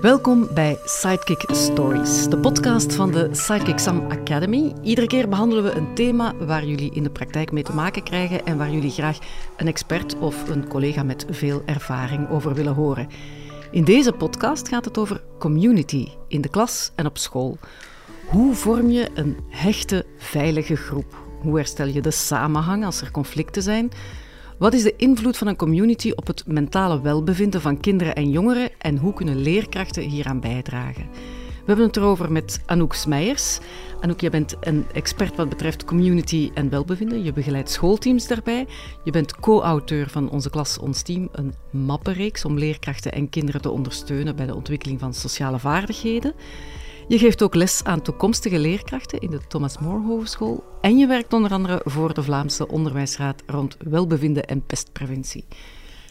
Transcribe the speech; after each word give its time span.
Welkom 0.00 0.48
bij 0.54 0.78
Sidekick 0.84 1.44
Stories, 1.46 2.28
de 2.28 2.38
podcast 2.38 2.94
van 2.94 3.10
de 3.10 3.28
Sidekick 3.32 3.78
Sam 3.78 4.10
Academy. 4.10 4.72
Iedere 4.82 5.06
keer 5.06 5.28
behandelen 5.28 5.64
we 5.64 5.70
een 5.70 5.94
thema 5.94 6.34
waar 6.34 6.64
jullie 6.64 6.94
in 6.94 7.02
de 7.02 7.10
praktijk 7.10 7.52
mee 7.52 7.62
te 7.62 7.74
maken 7.74 8.02
krijgen 8.02 8.46
en 8.46 8.58
waar 8.58 8.70
jullie 8.70 8.90
graag 8.90 9.18
een 9.56 9.66
expert 9.66 10.18
of 10.18 10.48
een 10.48 10.68
collega 10.68 11.02
met 11.02 11.26
veel 11.30 11.62
ervaring 11.66 12.30
over 12.30 12.54
willen 12.54 12.74
horen. 12.74 13.08
In 13.70 13.84
deze 13.84 14.12
podcast 14.12 14.68
gaat 14.68 14.84
het 14.84 14.98
over 14.98 15.22
community 15.38 16.08
in 16.28 16.40
de 16.40 16.48
klas 16.48 16.92
en 16.94 17.06
op 17.06 17.18
school. 17.18 17.58
Hoe 18.26 18.54
vorm 18.54 18.90
je 18.90 19.08
een 19.14 19.36
hechte, 19.48 20.06
veilige 20.16 20.76
groep? 20.76 21.16
Hoe 21.42 21.56
herstel 21.56 21.86
je 21.86 22.00
de 22.00 22.10
samenhang 22.10 22.84
als 22.84 23.00
er 23.00 23.10
conflicten 23.10 23.62
zijn? 23.62 23.90
Wat 24.58 24.74
is 24.74 24.82
de 24.82 24.96
invloed 24.96 25.36
van 25.36 25.46
een 25.46 25.56
community 25.56 26.12
op 26.14 26.26
het 26.26 26.46
mentale 26.46 27.00
welbevinden 27.00 27.60
van 27.60 27.80
kinderen 27.80 28.14
en 28.14 28.30
jongeren 28.30 28.70
en 28.78 28.96
hoe 28.96 29.12
kunnen 29.12 29.36
leerkrachten 29.36 30.02
hieraan 30.02 30.40
bijdragen? 30.40 31.06
We 31.68 31.74
hebben 31.74 31.86
het 31.86 31.96
erover 31.96 32.32
met 32.32 32.62
Anouk 32.66 32.94
Smeijers. 32.94 33.58
Anouk, 34.00 34.20
je 34.20 34.30
bent 34.30 34.56
een 34.60 34.86
expert 34.92 35.36
wat 35.36 35.48
betreft 35.48 35.84
community 35.84 36.50
en 36.54 36.70
welbevinden. 36.70 37.24
Je 37.24 37.32
begeleidt 37.32 37.70
schoolteams 37.70 38.26
daarbij. 38.26 38.66
Je 39.04 39.10
bent 39.10 39.36
co-auteur 39.36 40.08
van 40.08 40.30
Onze 40.30 40.50
Klas, 40.50 40.78
Ons 40.78 41.02
Team, 41.02 41.28
een 41.32 41.54
mappenreeks 41.70 42.44
om 42.44 42.58
leerkrachten 42.58 43.12
en 43.12 43.28
kinderen 43.28 43.60
te 43.60 43.70
ondersteunen 43.70 44.36
bij 44.36 44.46
de 44.46 44.54
ontwikkeling 44.54 45.00
van 45.00 45.14
sociale 45.14 45.58
vaardigheden. 45.58 46.34
Je 47.08 47.18
geeft 47.18 47.42
ook 47.42 47.54
les 47.54 47.84
aan 47.84 48.02
toekomstige 48.02 48.58
leerkrachten 48.58 49.18
in 49.20 49.30
de 49.30 49.40
Thomas 49.46 49.78
More 49.78 50.06
Hogeschool 50.06 50.64
en 50.80 50.98
je 50.98 51.06
werkt 51.06 51.32
onder 51.32 51.50
andere 51.50 51.80
voor 51.84 52.14
de 52.14 52.22
Vlaamse 52.22 52.68
Onderwijsraad 52.68 53.42
rond 53.46 53.76
welbevinden 53.78 54.44
en 54.44 54.66
pestpreventie. 54.66 55.44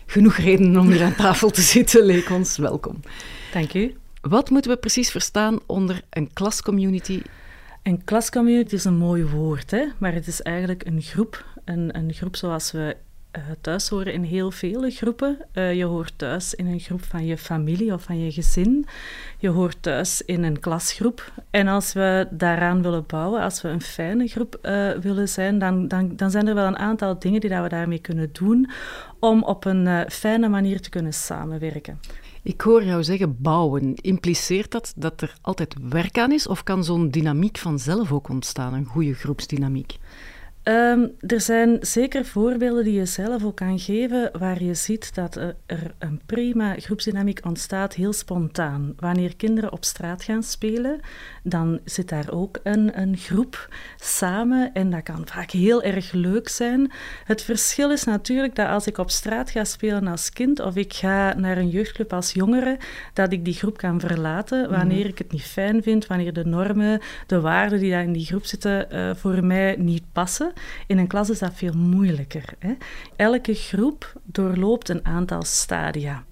Genoeg 0.05 0.35
redenen 0.35 0.81
om 0.81 0.87
hier 0.87 1.03
aan 1.03 1.15
tafel 1.15 1.49
te 1.49 1.61
zitten, 1.61 2.03
leek 2.03 2.29
ons. 2.29 2.57
Welkom. 2.57 2.99
Dank 3.53 3.73
u. 3.73 3.95
Wat 4.21 4.49
moeten 4.49 4.71
we 4.71 4.77
precies 4.77 5.11
verstaan 5.11 5.59
onder 5.65 6.01
een 6.09 6.33
klascommunity? 6.33 7.21
Een 7.83 8.03
klascommunity 8.03 8.75
is 8.75 8.85
een 8.85 8.97
mooi 8.97 9.25
woord, 9.25 9.71
hè? 9.71 9.85
maar 9.97 10.13
het 10.13 10.27
is 10.27 10.41
eigenlijk 10.41 10.85
een 10.85 11.01
groep. 11.01 11.45
Een, 11.65 11.97
een 11.97 12.13
groep 12.13 12.35
zoals 12.35 12.71
we 12.71 12.95
thuis 13.61 13.89
horen 13.89 14.13
in 14.13 14.23
heel 14.23 14.51
vele 14.51 14.89
groepen. 14.89 15.37
Uh, 15.53 15.73
je 15.73 15.83
hoort 15.83 16.13
thuis 16.15 16.53
in 16.53 16.67
een 16.67 16.79
groep 16.79 17.03
van 17.03 17.25
je 17.25 17.37
familie 17.37 17.93
of 17.93 18.03
van 18.03 18.19
je 18.19 18.31
gezin. 18.31 18.85
Je 19.37 19.49
hoort 19.49 19.77
thuis 19.81 20.21
in 20.21 20.43
een 20.43 20.59
klasgroep. 20.59 21.31
En 21.49 21.67
als 21.67 21.93
we 21.93 22.27
daaraan 22.31 22.81
willen 22.81 23.03
bouwen, 23.07 23.41
als 23.41 23.61
we 23.61 23.67
een 23.67 23.81
fijne 23.81 24.27
groep 24.27 24.59
uh, 24.61 24.91
willen 24.91 25.29
zijn, 25.29 25.59
dan, 25.59 25.87
dan, 25.87 26.15
dan 26.15 26.31
zijn 26.31 26.47
er 26.47 26.55
wel 26.55 26.67
een 26.67 26.77
aantal 26.77 27.19
dingen 27.19 27.39
die 27.41 27.49
dat 27.49 27.63
we 27.63 27.69
daarmee 27.69 27.99
kunnen 27.99 28.29
doen 28.31 28.69
om 29.19 29.43
op 29.43 29.65
een 29.65 30.11
fijne 30.11 30.47
manier 30.47 30.81
te 30.81 30.89
kunnen 30.89 31.13
samenwerken. 31.13 31.99
Ik 32.47 32.61
hoor 32.61 32.83
jou 32.83 33.03
zeggen 33.03 33.41
bouwen. 33.41 33.95
Impliceert 33.95 34.71
dat 34.71 34.93
dat 34.95 35.21
er 35.21 35.33
altijd 35.41 35.75
werk 35.89 36.17
aan 36.17 36.31
is 36.31 36.47
of 36.47 36.63
kan 36.63 36.83
zo'n 36.83 37.09
dynamiek 37.09 37.57
vanzelf 37.57 38.11
ook 38.11 38.29
ontstaan, 38.29 38.73
een 38.73 38.85
goede 38.85 39.13
groepsdynamiek? 39.13 39.97
Um, 40.67 41.11
er 41.27 41.41
zijn 41.41 41.77
zeker 41.81 42.25
voorbeelden 42.25 42.83
die 42.83 42.93
je 42.93 43.05
zelf 43.05 43.43
ook 43.43 43.55
kan 43.55 43.79
geven 43.79 44.29
waar 44.39 44.63
je 44.63 44.73
ziet 44.73 45.15
dat 45.15 45.35
er 45.65 45.93
een 45.97 46.21
prima 46.25 46.75
groepsdynamiek 46.77 47.45
ontstaat, 47.45 47.93
heel 47.93 48.13
spontaan. 48.13 48.93
Wanneer 48.97 49.35
kinderen 49.35 49.71
op 49.71 49.85
straat 49.85 50.23
gaan 50.23 50.43
spelen, 50.43 50.99
dan 51.43 51.79
zit 51.85 52.09
daar 52.09 52.31
ook 52.31 52.59
een, 52.63 52.99
een 52.99 53.17
groep 53.17 53.69
samen 53.97 54.73
en 54.73 54.89
dat 54.89 55.03
kan 55.03 55.21
vaak 55.25 55.51
heel 55.51 55.83
erg 55.83 56.11
leuk 56.11 56.49
zijn. 56.49 56.91
Het 57.23 57.41
verschil 57.41 57.91
is 57.91 58.03
natuurlijk 58.03 58.55
dat 58.55 58.67
als 58.67 58.87
ik 58.87 58.97
op 58.97 59.09
straat 59.09 59.49
ga 59.49 59.63
spelen 59.63 60.07
als 60.07 60.29
kind 60.29 60.59
of 60.59 60.75
ik 60.75 60.93
ga 60.93 61.33
naar 61.33 61.57
een 61.57 61.69
jeugdclub 61.69 62.13
als 62.13 62.31
jongere, 62.31 62.77
dat 63.13 63.31
ik 63.31 63.45
die 63.45 63.53
groep 63.53 63.77
kan 63.77 63.99
verlaten 63.99 64.69
wanneer 64.69 64.99
mhm. 64.99 65.07
ik 65.07 65.17
het 65.17 65.31
niet 65.31 65.43
fijn 65.43 65.83
vind, 65.83 66.07
wanneer 66.07 66.33
de 66.33 66.45
normen, 66.45 67.01
de 67.27 67.39
waarden 67.39 67.79
die 67.79 67.91
daar 67.91 68.03
in 68.03 68.13
die 68.13 68.25
groep 68.25 68.45
zitten, 68.45 68.87
uh, 68.91 69.15
voor 69.15 69.45
mij 69.45 69.75
niet 69.77 70.03
passen. 70.11 70.55
In 70.87 70.97
een 70.97 71.07
klas 71.07 71.29
is 71.29 71.39
dat 71.39 71.53
veel 71.53 71.73
moeilijker. 71.73 72.43
Hè? 72.59 72.73
Elke 73.15 73.53
groep 73.53 74.13
doorloopt 74.23 74.89
een 74.89 75.05
aantal 75.05 75.43
stadia. 75.43 76.23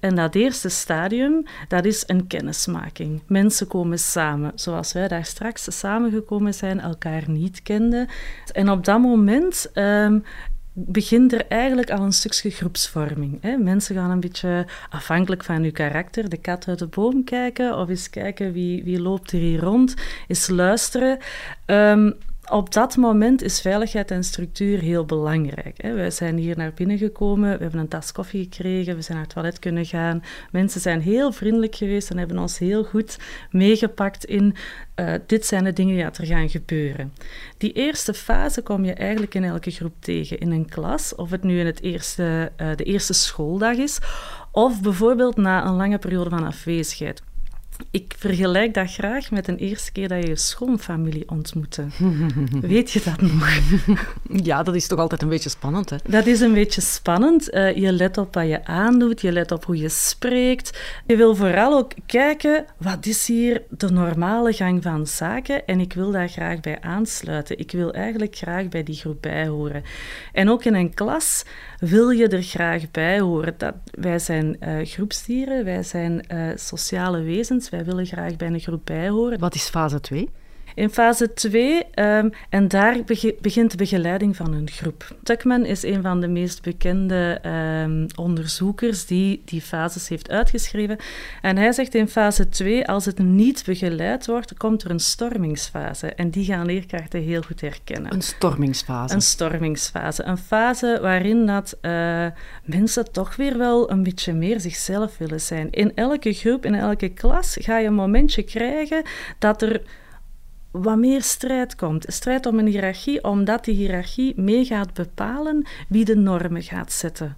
En 0.00 0.14
dat 0.14 0.34
eerste 0.34 0.68
stadium, 0.68 1.42
dat 1.68 1.84
is 1.84 2.04
een 2.06 2.26
kennismaking. 2.26 3.22
Mensen 3.26 3.66
komen 3.66 3.98
samen, 3.98 4.52
zoals 4.54 4.92
wij 4.92 5.08
daar 5.08 5.24
straks 5.24 5.78
samengekomen 5.78 6.54
zijn, 6.54 6.80
elkaar 6.80 7.22
niet 7.26 7.62
kenden. 7.62 8.08
En 8.52 8.70
op 8.70 8.84
dat 8.84 9.00
moment 9.00 9.70
um, 9.74 10.24
begint 10.72 11.32
er 11.32 11.46
eigenlijk 11.46 11.90
al 11.90 12.02
een 12.02 12.12
stukje 12.12 12.50
groepsvorming. 12.50 13.38
Hè? 13.40 13.56
Mensen 13.56 13.94
gaan 13.94 14.10
een 14.10 14.20
beetje 14.20 14.66
afhankelijk 14.90 15.44
van 15.44 15.62
hun 15.62 15.72
karakter 15.72 16.28
de 16.28 16.36
kat 16.36 16.68
uit 16.68 16.78
de 16.78 16.86
boom 16.86 17.24
kijken 17.24 17.78
of 17.78 17.88
eens 17.88 18.10
kijken 18.10 18.52
wie, 18.52 18.84
wie 18.84 19.00
loopt 19.00 19.32
er 19.32 19.38
hier 19.38 19.60
rond, 19.60 19.94
eens 20.28 20.48
luisteren. 20.48 21.18
Um, 21.66 22.14
op 22.50 22.72
dat 22.72 22.96
moment 22.96 23.42
is 23.42 23.60
veiligheid 23.60 24.10
en 24.10 24.24
structuur 24.24 24.78
heel 24.78 25.04
belangrijk. 25.04 25.82
Hè. 25.82 25.92
Wij 25.92 26.10
zijn 26.10 26.36
hier 26.36 26.56
naar 26.56 26.72
binnen 26.74 26.98
gekomen, 26.98 27.56
we 27.56 27.62
hebben 27.62 27.80
een 27.80 27.88
tas 27.88 28.12
koffie 28.12 28.42
gekregen, 28.42 28.96
we 28.96 29.02
zijn 29.02 29.16
naar 29.16 29.26
het 29.26 29.34
toilet 29.34 29.58
kunnen 29.58 29.86
gaan. 29.86 30.22
Mensen 30.50 30.80
zijn 30.80 31.00
heel 31.00 31.32
vriendelijk 31.32 31.74
geweest 31.74 32.10
en 32.10 32.18
hebben 32.18 32.38
ons 32.38 32.58
heel 32.58 32.84
goed 32.84 33.18
meegepakt 33.50 34.24
in 34.24 34.54
uh, 34.96 35.14
dit 35.26 35.46
zijn 35.46 35.64
de 35.64 35.72
dingen 35.72 35.94
die 35.94 36.04
er 36.04 36.26
gaan 36.26 36.48
gebeuren. 36.48 37.12
Die 37.58 37.72
eerste 37.72 38.14
fase 38.14 38.62
kom 38.62 38.84
je 38.84 38.92
eigenlijk 38.92 39.34
in 39.34 39.44
elke 39.44 39.70
groep 39.70 39.94
tegen 39.98 40.38
in 40.38 40.50
een 40.50 40.68
klas, 40.68 41.14
of 41.14 41.30
het 41.30 41.42
nu 41.42 41.58
in 41.58 41.66
het 41.66 41.82
eerste, 41.82 42.52
uh, 42.56 42.68
de 42.76 42.84
eerste 42.84 43.12
schooldag 43.12 43.76
is, 43.76 43.98
of 44.50 44.80
bijvoorbeeld 44.80 45.36
na 45.36 45.66
een 45.66 45.76
lange 45.76 45.98
periode 45.98 46.30
van 46.30 46.44
afwezigheid. 46.44 47.22
Ik 47.90 48.14
vergelijk 48.18 48.74
dat 48.74 48.92
graag 48.92 49.30
met 49.30 49.48
een 49.48 49.56
eerste 49.56 49.92
keer 49.92 50.08
dat 50.08 50.22
je 50.22 50.28
je 50.28 50.36
schoonfamilie 50.36 51.28
ontmoette. 51.28 51.86
Weet 52.60 52.90
je 52.90 53.00
dat 53.04 53.20
nog? 53.20 53.48
Ja, 54.42 54.62
dat 54.62 54.74
is 54.74 54.86
toch 54.86 54.98
altijd 54.98 55.22
een 55.22 55.28
beetje 55.28 55.48
spannend, 55.48 55.90
hè? 55.90 55.96
Dat 56.08 56.26
is 56.26 56.40
een 56.40 56.52
beetje 56.52 56.80
spannend. 56.80 57.54
Uh, 57.54 57.76
je 57.76 57.92
let 57.92 58.18
op 58.18 58.34
wat 58.34 58.48
je 58.48 58.64
aandoet, 58.64 59.20
je 59.20 59.32
let 59.32 59.52
op 59.52 59.64
hoe 59.64 59.76
je 59.76 59.88
spreekt. 59.88 60.78
Je 61.06 61.16
wil 61.16 61.34
vooral 61.34 61.78
ook 61.78 61.92
kijken, 62.06 62.64
wat 62.78 63.06
is 63.06 63.26
hier 63.26 63.62
de 63.70 63.90
normale 63.90 64.52
gang 64.52 64.82
van 64.82 65.06
zaken? 65.06 65.66
En 65.66 65.80
ik 65.80 65.92
wil 65.92 66.10
daar 66.10 66.28
graag 66.28 66.60
bij 66.60 66.80
aansluiten. 66.80 67.58
Ik 67.58 67.70
wil 67.70 67.92
eigenlijk 67.92 68.36
graag 68.36 68.68
bij 68.68 68.82
die 68.82 68.94
groep 68.94 69.22
bijhoren. 69.22 69.82
En 70.32 70.48
ook 70.48 70.64
in 70.64 70.74
een 70.74 70.94
klas 70.94 71.44
wil 71.78 72.10
je 72.10 72.28
er 72.28 72.42
graag 72.42 72.90
bij 72.90 73.20
horen. 73.20 73.54
Dat, 73.56 73.74
wij 73.90 74.18
zijn 74.18 74.56
uh, 74.60 74.86
groepsdieren, 74.86 75.64
wij 75.64 75.82
zijn 75.82 76.24
uh, 76.34 76.48
sociale 76.54 77.22
wezens, 77.22 77.68
wij 77.74 77.84
willen 77.84 78.06
graag 78.06 78.36
bij 78.36 78.48
een 78.48 78.60
groep 78.60 78.80
bijhoren. 78.84 79.38
Wat 79.38 79.54
is 79.54 79.68
fase 79.68 80.00
2? 80.00 80.30
In 80.74 80.90
fase 80.90 81.32
2, 81.32 81.76
um, 81.76 81.82
ehm, 81.90 82.28
en 82.48 82.68
daar 82.68 82.96
begint 83.40 83.70
de 83.70 83.76
begeleiding 83.76 84.36
van 84.36 84.52
een 84.52 84.70
groep. 84.70 85.16
Tuckman 85.22 85.64
is 85.64 85.82
een 85.82 86.02
van 86.02 86.20
de 86.20 86.28
meest 86.28 86.62
bekende 86.62 87.40
um, 87.84 88.06
onderzoekers 88.16 89.06
die 89.06 89.42
die 89.44 89.60
fases 89.60 90.08
heeft 90.08 90.30
uitgeschreven. 90.30 90.96
En 91.42 91.56
hij 91.56 91.72
zegt 91.72 91.94
in 91.94 92.08
fase 92.08 92.48
2, 92.48 92.86
als 92.86 93.04
het 93.04 93.18
niet 93.18 93.62
begeleid 93.66 94.26
wordt, 94.26 94.56
komt 94.56 94.82
er 94.82 94.90
een 94.90 95.00
stormingsfase. 95.00 96.14
En 96.14 96.30
die 96.30 96.44
gaan 96.44 96.66
leerkrachten 96.66 97.22
heel 97.22 97.42
goed 97.42 97.60
herkennen. 97.60 98.12
Een 98.12 98.22
stormingsfase? 98.22 99.14
Een 99.14 99.22
stormingsfase. 99.22 100.24
Een 100.24 100.38
fase 100.38 100.98
waarin 101.02 101.46
dat, 101.46 101.76
uh, 101.82 102.26
mensen 102.64 103.12
toch 103.12 103.36
weer 103.36 103.58
wel 103.58 103.90
een 103.90 104.02
beetje 104.02 104.32
meer 104.32 104.60
zichzelf 104.60 105.18
willen 105.18 105.40
zijn. 105.40 105.70
In 105.70 105.92
elke 105.94 106.32
groep, 106.32 106.64
in 106.64 106.74
elke 106.74 107.08
klas 107.08 107.56
ga 107.60 107.78
je 107.78 107.86
een 107.86 107.94
momentje 107.94 108.42
krijgen 108.42 109.02
dat 109.38 109.62
er 109.62 109.80
wat 110.82 110.96
meer 110.96 111.22
strijd 111.22 111.74
komt. 111.74 112.04
Strijd 112.08 112.46
om 112.46 112.58
een 112.58 112.66
hiërarchie, 112.66 113.24
omdat 113.24 113.64
die 113.64 113.74
hiërarchie 113.74 114.32
mee 114.36 114.64
gaat 114.64 114.94
bepalen 114.94 115.66
wie 115.88 116.04
de 116.04 116.16
normen 116.16 116.62
gaat 116.62 116.92
zetten. 116.92 117.36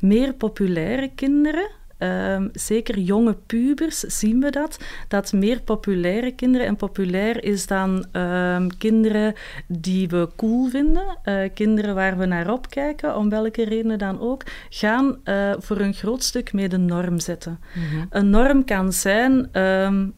Meer 0.00 0.34
populaire 0.34 1.10
kinderen, 1.14 1.70
um, 1.98 2.48
zeker 2.52 2.98
jonge 2.98 3.36
pubers, 3.46 3.98
zien 4.00 4.40
we 4.40 4.50
dat. 4.50 4.78
Dat 5.08 5.32
meer 5.32 5.60
populaire 5.60 6.30
kinderen, 6.30 6.66
en 6.66 6.76
populair 6.76 7.44
is 7.44 7.66
dan 7.66 8.06
um, 8.12 8.76
kinderen 8.76 9.34
die 9.66 10.08
we 10.08 10.28
cool 10.36 10.68
vinden, 10.68 11.18
uh, 11.24 11.48
kinderen 11.54 11.94
waar 11.94 12.18
we 12.18 12.26
naar 12.26 12.52
opkijken, 12.52 13.16
om 13.16 13.28
welke 13.28 13.64
redenen 13.64 13.98
dan 13.98 14.20
ook, 14.20 14.42
gaan 14.70 15.16
uh, 15.24 15.52
voor 15.58 15.80
een 15.80 15.94
groot 15.94 16.22
stuk 16.22 16.52
mee 16.52 16.68
de 16.68 16.78
norm 16.78 17.20
zetten. 17.20 17.58
Mm 17.74 17.82
-hmm. 17.82 18.06
Een 18.10 18.30
norm 18.30 18.64
kan 18.64 18.92
zijn. 18.92 19.60
Um, 19.60 20.14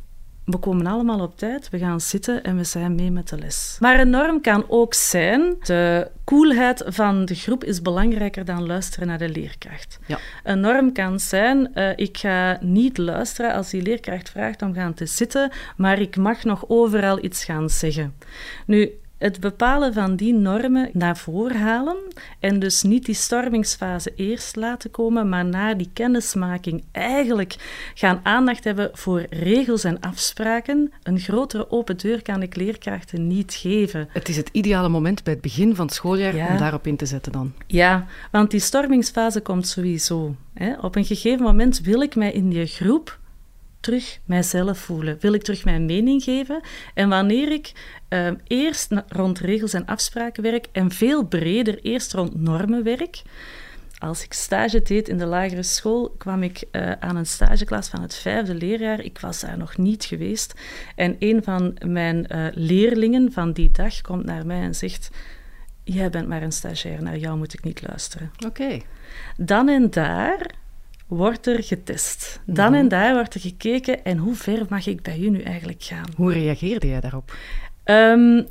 we 0.50 0.56
komen 0.58 0.86
allemaal 0.86 1.20
op 1.20 1.38
tijd, 1.38 1.70
we 1.70 1.78
gaan 1.78 2.00
zitten 2.00 2.42
en 2.42 2.56
we 2.56 2.64
zijn 2.64 2.94
mee 2.94 3.10
met 3.10 3.28
de 3.28 3.38
les. 3.38 3.76
Maar 3.80 4.00
een 4.00 4.10
norm 4.10 4.40
kan 4.40 4.64
ook 4.68 4.94
zijn, 4.94 5.56
de 5.62 6.10
coolheid 6.24 6.82
van 6.86 7.24
de 7.24 7.34
groep 7.34 7.64
is 7.64 7.82
belangrijker 7.82 8.44
dan 8.44 8.66
luisteren 8.66 9.08
naar 9.08 9.18
de 9.18 9.28
leerkracht. 9.28 9.98
Ja. 10.06 10.18
Een 10.44 10.60
norm 10.60 10.92
kan 10.92 11.20
zijn, 11.20 11.70
uh, 11.74 11.90
ik 11.96 12.16
ga 12.16 12.58
niet 12.60 12.98
luisteren 12.98 13.54
als 13.54 13.70
die 13.70 13.82
leerkracht 13.82 14.30
vraagt 14.30 14.62
om 14.62 14.74
gaan 14.74 14.94
te 14.94 15.06
zitten, 15.06 15.50
maar 15.76 16.00
ik 16.00 16.16
mag 16.16 16.44
nog 16.44 16.64
overal 16.68 17.24
iets 17.24 17.44
gaan 17.44 17.70
zeggen. 17.70 18.14
Nu, 18.66 18.90
het 19.18 19.40
bepalen 19.40 19.92
van 19.92 20.16
die 20.16 20.34
normen 20.34 20.90
naar 20.92 21.16
voren 21.16 21.60
halen 21.60 21.96
en 22.40 22.58
dus 22.58 22.82
niet 22.82 23.04
die 23.04 23.14
stormingsfase 23.14 24.12
eerst 24.16 24.56
laten 24.56 24.90
komen, 24.90 25.28
maar 25.28 25.44
na 25.44 25.74
die 25.74 25.90
kennismaking 25.92 26.84
eigenlijk 26.92 27.56
gaan 27.94 28.20
aandacht 28.22 28.64
hebben 28.64 28.90
voor 28.92 29.26
regels 29.30 29.84
en 29.84 30.00
afspraken. 30.00 30.92
Een 31.02 31.20
grotere 31.20 31.70
open 31.70 31.96
deur 31.96 32.22
kan 32.22 32.42
ik 32.42 32.56
leerkrachten 32.56 33.26
niet 33.26 33.54
geven. 33.54 34.08
Het 34.12 34.28
is 34.28 34.36
het 34.36 34.48
ideale 34.52 34.88
moment 34.88 35.22
bij 35.22 35.32
het 35.32 35.42
begin 35.42 35.74
van 35.74 35.86
het 35.86 35.94
schooljaar 35.94 36.50
om 36.50 36.58
daarop 36.58 36.86
in 36.86 36.96
te 36.96 37.06
zetten 37.06 37.32
dan. 37.32 37.52
Ja, 37.66 38.06
want 38.30 38.50
die 38.50 38.60
stormingsfase 38.60 39.40
komt 39.40 39.66
sowieso. 39.66 40.34
Hè. 40.54 40.72
Op 40.80 40.96
een 40.96 41.04
gegeven 41.04 41.44
moment 41.44 41.80
wil 41.80 42.00
ik 42.00 42.16
mij 42.16 42.32
in 42.32 42.48
die 42.48 42.66
groep 42.66 43.18
terug 43.88 44.18
mijzelf 44.24 44.78
voelen? 44.78 45.16
Wil 45.20 45.32
ik 45.32 45.42
terug 45.42 45.64
mijn 45.64 45.84
mening 45.84 46.22
geven? 46.22 46.60
En 46.94 47.08
wanneer 47.08 47.52
ik 47.52 47.72
uh, 48.08 48.30
eerst 48.46 48.92
rond 49.08 49.38
regels 49.38 49.72
en 49.72 49.86
afspraken 49.86 50.42
werk 50.42 50.66
en 50.72 50.90
veel 50.90 51.24
breder 51.24 51.78
eerst 51.82 52.12
rond 52.12 52.40
normen 52.40 52.82
werk. 52.82 53.22
Als 53.98 54.24
ik 54.24 54.32
stage 54.32 54.82
deed 54.82 55.08
in 55.08 55.18
de 55.18 55.26
lagere 55.26 55.62
school, 55.62 56.14
kwam 56.18 56.42
ik 56.42 56.64
uh, 56.72 56.92
aan 56.92 57.16
een 57.16 57.26
stageklas 57.26 57.88
van 57.88 58.02
het 58.02 58.14
vijfde 58.14 58.54
leerjaar. 58.54 59.00
Ik 59.00 59.18
was 59.18 59.40
daar 59.40 59.58
nog 59.58 59.76
niet 59.76 60.04
geweest. 60.04 60.54
En 60.94 61.16
een 61.18 61.42
van 61.42 61.76
mijn 61.86 62.26
uh, 62.32 62.46
leerlingen 62.52 63.32
van 63.32 63.52
die 63.52 63.70
dag 63.70 64.00
komt 64.00 64.24
naar 64.24 64.46
mij 64.46 64.60
en 64.60 64.74
zegt: 64.74 65.10
Jij 65.84 66.10
bent 66.10 66.28
maar 66.28 66.42
een 66.42 66.52
stagiair, 66.52 67.02
naar 67.02 67.18
jou 67.18 67.38
moet 67.38 67.54
ik 67.54 67.64
niet 67.64 67.86
luisteren. 67.86 68.30
Oké. 68.46 68.80
Dan 69.36 69.68
en 69.68 69.90
daar 69.90 70.46
wordt 71.08 71.46
er 71.46 71.62
getest. 71.62 72.40
Dan 72.46 72.74
en 72.74 72.80
mhm. 72.80 72.88
daar 72.88 73.14
wordt 73.14 73.34
er 73.34 73.40
gekeken 73.40 74.04
en 74.04 74.18
hoe 74.18 74.34
ver 74.34 74.66
mag 74.68 74.86
ik 74.86 75.02
bij 75.02 75.18
u 75.18 75.30
nu 75.30 75.40
eigenlijk 75.40 75.82
gaan? 75.82 76.06
Hoe 76.16 76.32
reageerde 76.32 76.86
jij 76.88 77.00
daarop? 77.00 77.36
Um, 77.84 78.46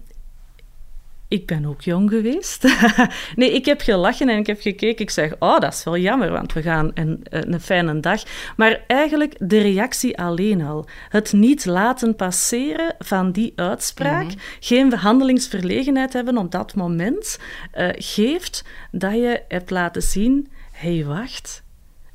ik 1.30 1.46
ben 1.46 1.66
ook 1.66 1.82
jong 1.82 2.10
geweest. 2.10 2.64
nee, 3.36 3.54
ik 3.54 3.66
heb 3.66 3.82
gelachen 3.82 4.30
en 4.30 4.38
ik 4.38 4.48
heb 4.48 4.62
gekeken. 4.62 5.04
Ik 5.04 5.10
zeg, 5.10 5.34
oh, 5.40 5.60
dat 5.60 5.74
is 5.74 5.84
wel 5.84 5.98
jammer, 5.98 6.32
want 6.32 6.54
we 6.54 6.62
gaan 6.62 6.92
een, 6.94 7.20
een 7.30 7.62
fijne 7.62 8.00
dag. 8.00 8.24
Maar 8.56 8.84
eigenlijk 8.88 9.36
de 9.38 9.58
reactie 9.58 10.18
alleen 10.18 10.62
al. 10.62 10.88
Het 11.10 11.34
niet 11.34 11.66
laten 11.66 12.16
passeren 12.16 12.96
van 13.00 13.32
die 13.32 13.54
uitspraak, 13.56 14.26
mhm. 14.26 14.38
geen 14.60 14.94
handelingsverlegenheid 14.94 16.14
hebben 16.14 16.38
op 16.38 16.52
dat 16.52 16.76
moment, 16.76 17.40
uh, 17.78 17.90
geeft 17.92 18.64
dat 18.92 19.14
je 19.14 19.42
hebt 19.48 19.70
laten 19.70 20.02
zien, 20.02 20.48
hé, 20.72 20.96
hey, 20.96 21.06
wacht, 21.06 21.64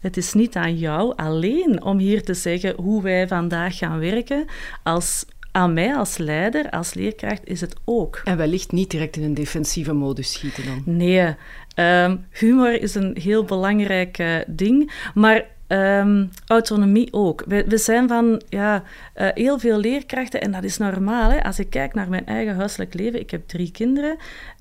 het 0.02 0.16
is 0.16 0.32
niet 0.32 0.56
aan 0.56 0.76
jou 0.76 1.12
alleen 1.16 1.82
om 1.82 1.98
hier 1.98 2.22
te 2.22 2.34
zeggen 2.34 2.74
hoe 2.76 3.02
wij 3.02 3.28
vandaag 3.28 3.78
gaan 3.78 3.98
werken. 3.98 4.44
Als, 4.82 5.24
aan 5.52 5.72
mij 5.72 5.96
als 5.96 6.18
leider, 6.18 6.70
als 6.70 6.94
leerkracht, 6.94 7.40
is 7.44 7.60
het 7.60 7.74
ook. 7.84 8.20
En 8.24 8.36
wellicht 8.36 8.72
niet 8.72 8.90
direct 8.90 9.16
in 9.16 9.22
een 9.22 9.34
defensieve 9.34 9.92
modus 9.92 10.32
schieten 10.32 10.64
dan? 10.64 10.82
Nee. 10.84 11.34
Ehm, 11.74 12.16
humor 12.30 12.82
is 12.82 12.94
een 12.94 13.16
heel 13.20 13.44
belangrijk 13.44 14.18
uh, 14.18 14.36
ding. 14.46 14.92
Maar 15.14 15.50
Um, 15.68 16.30
autonomie 16.46 17.12
ook. 17.12 17.44
We, 17.46 17.64
we, 17.68 17.78
zijn 17.78 18.08
van 18.08 18.42
ja, 18.48 18.82
uh, 19.16 19.28
heel 19.34 19.58
veel 19.58 19.78
leerkrachten 19.78 20.40
en 20.40 20.52
dat 20.52 20.64
is 20.64 20.76
normaal. 20.76 21.30
Hè? 21.30 21.42
Als 21.42 21.58
ik 21.58 21.70
kijk 21.70 21.94
naar 21.94 22.08
mijn 22.08 22.26
eigen 22.26 22.56
huiselijk 22.56 22.94
leven, 22.94 23.20
ik 23.20 23.30
heb 23.30 23.48
drie 23.48 23.70
kinderen, 23.70 24.16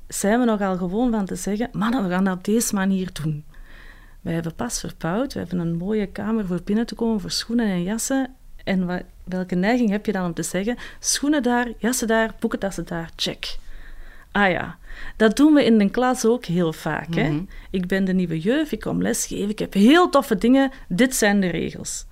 zijn 0.08 0.40
we 0.40 0.46
nogal 0.46 0.78
gewoon 0.78 1.12
van 1.12 1.26
te 1.26 1.36
zeggen: 1.36 1.70
mannen, 1.72 2.04
we 2.04 2.10
gaan 2.10 2.24
dat 2.24 2.38
op 2.38 2.44
deze 2.44 2.76
manier 2.76 3.10
doen. 3.24 3.44
Wij 4.22 4.34
hebben 4.34 4.56
pas 4.56 4.80
verbouwd, 4.80 5.34
we 5.34 5.40
hebben 5.40 5.60
een 5.60 5.76
mooie 5.76 6.08
kamer 6.08 6.46
voor 6.46 6.62
binnen 6.64 6.86
te 6.86 6.96
komen 6.96 7.22
voor 7.22 7.32
schoenen 7.32 7.66
en 7.66 7.84
jassen. 7.84 8.36
En 8.64 8.86
wat, 8.86 9.04
welke 9.24 9.56
neiging 9.56 9.90
heb 9.90 10.06
je 10.06 10.12
dan 10.12 10.26
om 10.26 10.34
te 10.34 10.44
zeggen, 10.44 10.78
schoenen 11.00 11.44
daar, 11.44 11.68
jassen 11.78 12.08
daar, 12.08 12.36
boekentassen 12.40 12.86
daar, 12.86 13.10
check. 13.16 13.58
Ah 14.32 14.50
ja, 14.52 14.78
dat 15.18 15.36
doen 15.36 15.54
we 15.54 15.66
in 15.66 15.78
de 15.78 15.90
klas 15.90 16.26
ook 16.26 16.46
heel 16.46 16.74
vaak. 16.74 17.16
hè? 17.16 17.30
Mhm. 17.30 17.44
Ik 17.70 17.88
ben 17.88 18.06
de 18.06 18.14
nieuwe 18.14 18.40
juf, 18.40 18.72
ik 18.72 18.80
kom 18.80 19.02
lesgeven, 19.02 19.50
ik 19.50 19.60
heb 19.60 19.74
heel 19.74 20.10
toffe 20.10 20.36
dingen, 20.36 20.72
dit 20.88 21.16
zijn 21.16 21.40
de 21.40 21.48
regels. 21.48 22.06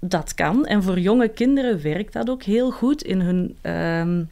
Dat 0.00 0.34
kan, 0.34 0.66
en 0.66 0.82
voor 0.82 0.98
jonge 0.98 1.28
kinderen 1.28 1.82
werkt 1.82 2.12
dat 2.12 2.30
ook 2.30 2.42
heel 2.42 2.70
goed 2.70 3.02
in 3.02 3.20
hun... 3.20 3.56
Ehm, 3.60 4.22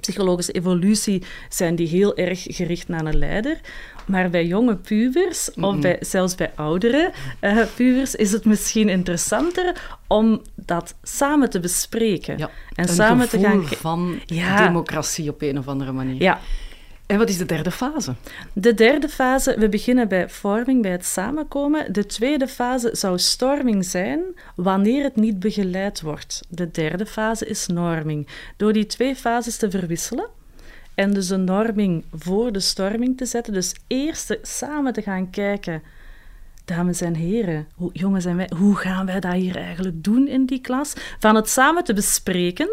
psychologische 0.00 0.52
evolutie 0.52 1.22
zijn 1.48 1.74
die 1.74 1.88
heel 1.88 2.16
erg 2.16 2.42
gericht 2.48 2.88
naar 2.88 3.04
een 3.04 3.18
leider. 3.18 3.60
Maar 4.06 4.30
bij 4.30 4.46
jonge 4.46 4.76
pubers, 4.76 5.50
of 5.54 5.78
bij, 5.78 5.96
zelfs 6.00 6.34
bij 6.34 6.52
oudere 6.54 7.12
uh, 7.40 7.64
pubers, 7.76 8.14
is 8.14 8.32
het 8.32 8.44
misschien 8.44 8.88
interessanter 8.88 9.98
om 10.06 10.42
dat 10.54 10.94
samen 11.02 11.50
te 11.50 11.60
bespreken. 11.60 12.38
Ja, 12.38 12.50
en 12.74 12.88
samen 12.88 13.28
te 13.28 13.38
gaan. 13.38 13.66
van 13.66 14.20
democratie 14.56 15.30
op 15.30 15.42
een 15.42 15.58
of 15.58 15.68
andere 15.68 15.92
manier. 15.92 16.22
Ja. 16.22 16.40
En 17.08 17.18
wat 17.18 17.28
is 17.28 17.38
de 17.38 17.46
derde 17.46 17.70
fase? 17.70 18.14
De 18.52 18.74
derde 18.74 19.08
fase, 19.08 19.58
we 19.58 19.68
beginnen 19.68 20.08
bij 20.08 20.28
vorming, 20.28 20.82
bij 20.82 20.90
het 20.90 21.04
samenkomen. 21.04 21.92
De 21.92 22.06
tweede 22.06 22.48
fase 22.48 22.90
zou 22.92 23.18
storming 23.18 23.84
zijn 23.84 24.20
wanneer 24.54 25.02
het 25.02 25.16
niet 25.16 25.38
begeleid 25.40 26.00
wordt. 26.00 26.40
De 26.48 26.70
derde 26.70 27.06
fase 27.06 27.46
is 27.46 27.66
norming. 27.66 28.28
Door 28.56 28.72
die 28.72 28.86
twee 28.86 29.16
fases 29.16 29.56
te 29.56 29.70
verwisselen, 29.70 30.28
en 30.94 31.12
dus 31.12 31.30
een 31.30 31.44
norming 31.44 32.04
voor 32.12 32.52
de 32.52 32.60
storming 32.60 33.16
te 33.16 33.24
zetten. 33.24 33.52
Dus 33.52 33.74
eerst 33.86 34.38
samen 34.42 34.92
te 34.92 35.02
gaan 35.02 35.30
kijken, 35.30 35.82
dames 36.64 37.00
en 37.00 37.14
heren, 37.14 37.68
hoe, 37.74 37.90
jongens 37.92 38.24
en 38.24 38.36
wij, 38.36 38.50
hoe 38.56 38.76
gaan 38.76 39.06
wij 39.06 39.20
dat 39.20 39.32
hier 39.32 39.56
eigenlijk 39.56 40.04
doen 40.04 40.28
in 40.28 40.46
die 40.46 40.60
klas? 40.60 40.92
Van 41.18 41.34
het 41.34 41.48
samen 41.48 41.84
te 41.84 41.94
bespreken, 41.94 42.68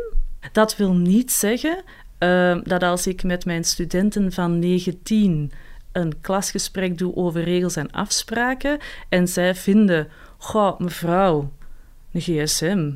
dat 0.52 0.76
wil 0.76 0.94
niet 0.94 1.32
zeggen 1.32 1.84
uh, 2.20 2.58
dat 2.64 2.84
als 2.84 3.08
ik 3.08 3.24
met 3.24 3.46
mijn 3.46 3.64
studenten 3.64 4.32
van 4.32 4.60
19 4.60 5.52
een 5.92 6.22
klasgesprek 6.22 6.98
doe 6.98 7.16
over 7.16 7.44
regels 7.44 7.76
en 7.76 7.92
afspraken 7.92 8.78
en 9.10 9.28
zij 9.28 9.56
vinden, 9.56 10.08
goh, 10.38 10.80
mevrouw, 10.80 11.52
een 12.12 12.22
gsm, 12.22 12.92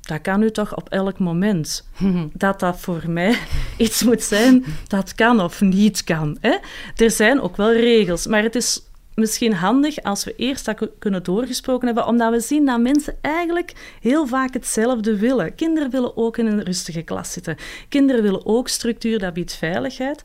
dat 0.00 0.20
kan 0.20 0.42
u 0.42 0.50
toch 0.50 0.76
op 0.76 0.88
elk 0.88 1.18
moment. 1.18 1.88
Dat 2.32 2.60
dat 2.60 2.80
voor 2.80 3.02
mij 3.06 3.38
iets 3.76 4.02
moet 4.02 4.22
zijn 4.22 4.64
dat 4.86 5.14
kan 5.14 5.40
of 5.40 5.60
niet 5.60 6.04
kan. 6.04 6.36
Hè? 6.40 6.56
Er 6.96 7.10
zijn 7.10 7.40
ook 7.40 7.56
wel 7.56 7.72
regels, 7.72 8.26
maar 8.26 8.42
het 8.42 8.54
is 8.54 8.82
misschien 9.14 9.54
handig 9.54 10.02
als 10.02 10.24
we 10.24 10.36
eerst 10.36 10.64
dat 10.64 10.88
kunnen 10.98 11.22
doorgesproken 11.22 11.86
hebben, 11.86 12.06
omdat 12.06 12.32
we 12.32 12.40
zien 12.40 12.66
dat 12.66 12.80
mensen 12.80 13.16
eigenlijk 13.20 13.96
heel 14.00 14.26
vaak 14.26 14.54
hetzelfde 14.54 15.18
willen. 15.18 15.54
Kinderen 15.54 15.90
willen 15.90 16.16
ook 16.16 16.36
in 16.36 16.46
een 16.46 16.62
rustige 16.62 17.02
klas 17.02 17.32
zitten. 17.32 17.56
Kinderen 17.88 18.22
willen 18.22 18.46
ook 18.46 18.68
structuur, 18.68 19.18
dat 19.18 19.34
biedt 19.34 19.54
veiligheid. 19.54 20.22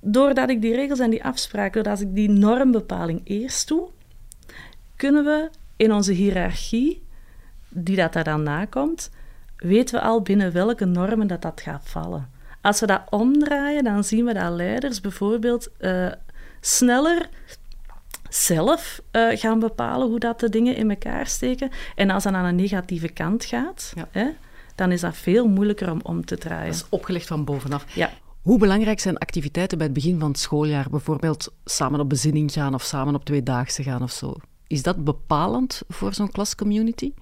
Doordat 0.00 0.50
ik 0.50 0.62
die 0.62 0.74
regels 0.74 0.98
en 0.98 1.10
die 1.10 1.24
afspraken, 1.24 1.72
doordat 1.82 2.00
ik 2.00 2.14
die 2.14 2.30
normbepaling 2.30 3.20
eerst 3.24 3.68
doe, 3.68 3.88
kunnen 4.96 5.24
we 5.24 5.50
in 5.76 5.92
onze 5.92 6.12
hiërarchie 6.12 7.02
die 7.68 7.96
dat 7.96 8.12
daar 8.12 8.24
dan 8.24 8.42
nakomt, 8.42 9.10
weten 9.56 9.94
we 9.94 10.00
al 10.00 10.22
binnen 10.22 10.52
welke 10.52 10.84
normen 10.84 11.26
dat 11.26 11.42
dat 11.42 11.60
gaat 11.60 11.88
vallen. 11.88 12.30
Als 12.60 12.80
we 12.80 12.86
dat 12.86 13.02
omdraaien, 13.10 13.84
dan 13.84 14.04
zien 14.04 14.24
we 14.24 14.34
dat 14.34 14.52
leiders 14.52 15.00
bijvoorbeeld 15.00 15.68
uh, 15.80 16.12
sneller 16.60 17.28
zelf 18.30 19.00
uh, 19.12 19.36
gaan 19.38 19.58
bepalen 19.58 20.08
hoe 20.08 20.18
dat 20.18 20.40
de 20.40 20.48
dingen 20.48 20.76
in 20.76 20.90
elkaar 20.90 21.26
steken. 21.26 21.70
En 21.94 22.10
als 22.10 22.22
dat 22.22 22.32
aan 22.32 22.44
een 22.44 22.56
negatieve 22.56 23.08
kant 23.08 23.44
gaat, 23.44 23.92
hè, 24.10 24.26
dan 24.74 24.92
is 24.92 25.00
dat 25.00 25.16
veel 25.16 25.48
moeilijker 25.48 25.90
om 25.90 26.00
om 26.02 26.24
te 26.24 26.38
draaien. 26.38 26.66
Dat 26.66 26.74
is 26.74 26.86
opgelegd 26.88 27.26
van 27.26 27.44
bovenaf. 27.44 27.94
Ja. 27.94 28.10
Hoe 28.42 28.58
belangrijk 28.58 29.00
zijn 29.00 29.18
activiteiten 29.18 29.78
bij 29.78 29.86
het 29.86 29.96
begin 29.96 30.18
van 30.18 30.28
het 30.28 30.38
schooljaar? 30.38 30.90
Bijvoorbeeld 30.90 31.52
samen 31.64 32.00
op 32.00 32.08
bezinning 32.08 32.52
gaan 32.52 32.74
of 32.74 32.82
samen 32.82 33.14
op 33.14 33.24
tweedaagse 33.24 33.82
gaan 33.82 34.02
of 34.02 34.10
zo. 34.10 34.34
Is 34.66 34.82
dat 34.82 35.04
bepalend 35.04 35.82
voor 35.88 36.14
zo'n 36.14 36.30
klascommunity? 36.30 37.12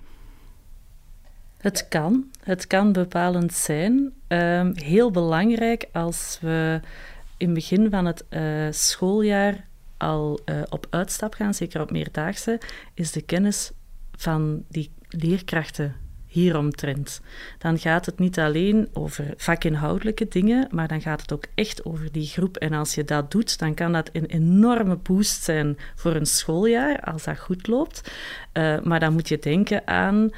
Het 1.59 1.89
kan. 1.89 2.25
Het 2.43 2.67
kan 2.67 2.93
bepalend 2.93 3.55
zijn. 3.55 4.13
Um, 4.29 4.73
heel 4.75 5.11
belangrijk 5.11 5.89
als 5.93 6.39
we 6.41 6.81
in 7.37 7.47
het 7.47 7.55
begin 7.55 7.91
van 7.91 8.05
het 8.05 8.25
uh, 8.31 8.67
schooljaar 8.71 9.68
al 9.99 10.41
uh, 10.45 10.63
op 10.69 10.87
uitstap 10.91 11.35
gaan, 11.35 11.55
zeker 11.55 11.81
op 11.81 11.91
meerdaagse, 11.91 12.61
is 12.95 13.13
de 13.13 13.23
kennis 13.23 13.73
van 14.17 14.65
die 14.69 14.91
leerkrachten 15.09 15.95
hieromtrent. 16.27 17.21
Dan 17.59 17.79
gaat 17.79 18.07
het 18.07 18.19
niet 18.19 18.39
alleen 18.39 18.89
over 18.93 19.35
vakinhoudelijke 19.37 20.29
dingen, 20.29 20.69
maar 20.71 20.89
dan 20.89 21.01
gaat 21.01 21.21
het 21.21 21.33
ook 21.33 21.45
echt 21.55 21.85
over 21.85 22.13
die 22.13 22.27
groep. 22.27 22.57
En 22.57 22.73
als 22.73 22.95
je 22.95 23.05
dat 23.05 23.31
doet, 23.31 23.59
dan 23.59 23.75
kan 23.75 23.93
dat 23.93 24.11
een 24.13 24.27
enorme 24.27 24.97
boost 24.97 25.43
zijn 25.43 25.79
voor 25.95 26.15
een 26.15 26.27
schooljaar, 26.27 27.01
als 27.01 27.25
dat 27.25 27.39
goed 27.39 27.67
loopt. 27.67 28.13
Uh, 28.53 28.81
maar 28.81 29.01
dan 29.01 29.13
moet 29.13 29.29
je 29.29 29.39
denken 29.39 29.87
aan 29.87 30.31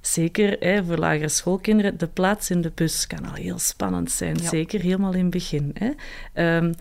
Zeker 0.00 0.56
hè, 0.58 0.84
voor 0.84 0.96
lagere 0.96 1.28
schoolkinderen, 1.28 1.98
de 1.98 2.06
plaats 2.06 2.50
in 2.50 2.60
de 2.60 2.72
bus 2.74 3.06
kan 3.06 3.26
al 3.26 3.34
heel 3.34 3.58
spannend 3.58 4.10
zijn. 4.10 4.36
Zeker 4.36 4.80
helemaal 4.80 5.12
in 5.12 5.20
het 5.20 5.30
begin. 5.30 5.74
Hè. 5.74 5.90
Ehm, 6.32 6.72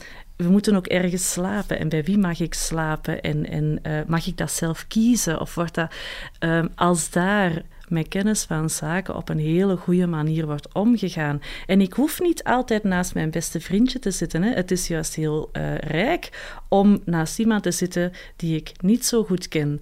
we 0.43 0.49
moeten 0.49 0.75
ook 0.75 0.87
ergens 0.87 1.31
slapen. 1.31 1.79
En 1.79 1.89
bij 1.89 2.03
wie 2.03 2.17
mag 2.17 2.39
ik 2.39 2.53
slapen? 2.53 3.21
En, 3.21 3.49
en 3.49 3.79
uh, 3.87 3.99
mag 4.07 4.27
ik 4.27 4.37
dat 4.37 4.51
zelf 4.51 4.87
kiezen? 4.87 5.39
Of 5.39 5.55
wordt 5.55 5.75
dat, 5.75 5.93
um, 6.39 6.69
als 6.75 7.09
daar 7.09 7.61
met 7.87 8.07
kennis 8.07 8.43
van 8.43 8.69
zaken 8.69 9.15
op 9.15 9.29
een 9.29 9.39
hele 9.39 9.75
goede 9.75 10.07
manier 10.07 10.45
wordt 10.45 10.73
omgegaan. 10.73 11.41
En 11.65 11.81
ik 11.81 11.93
hoef 11.93 12.19
niet 12.19 12.43
altijd 12.43 12.83
naast 12.83 13.13
mijn 13.13 13.29
beste 13.29 13.59
vriendje 13.59 13.99
te 13.99 14.11
zitten. 14.11 14.43
Hè. 14.43 14.53
Het 14.53 14.71
is 14.71 14.87
juist 14.87 15.15
heel 15.15 15.49
uh, 15.53 15.77
rijk 15.77 16.29
om 16.67 17.01
naast 17.05 17.39
iemand 17.39 17.63
te 17.63 17.71
zitten 17.71 18.11
die 18.35 18.55
ik 18.55 18.71
niet 18.81 19.05
zo 19.05 19.23
goed 19.23 19.47
ken 19.47 19.81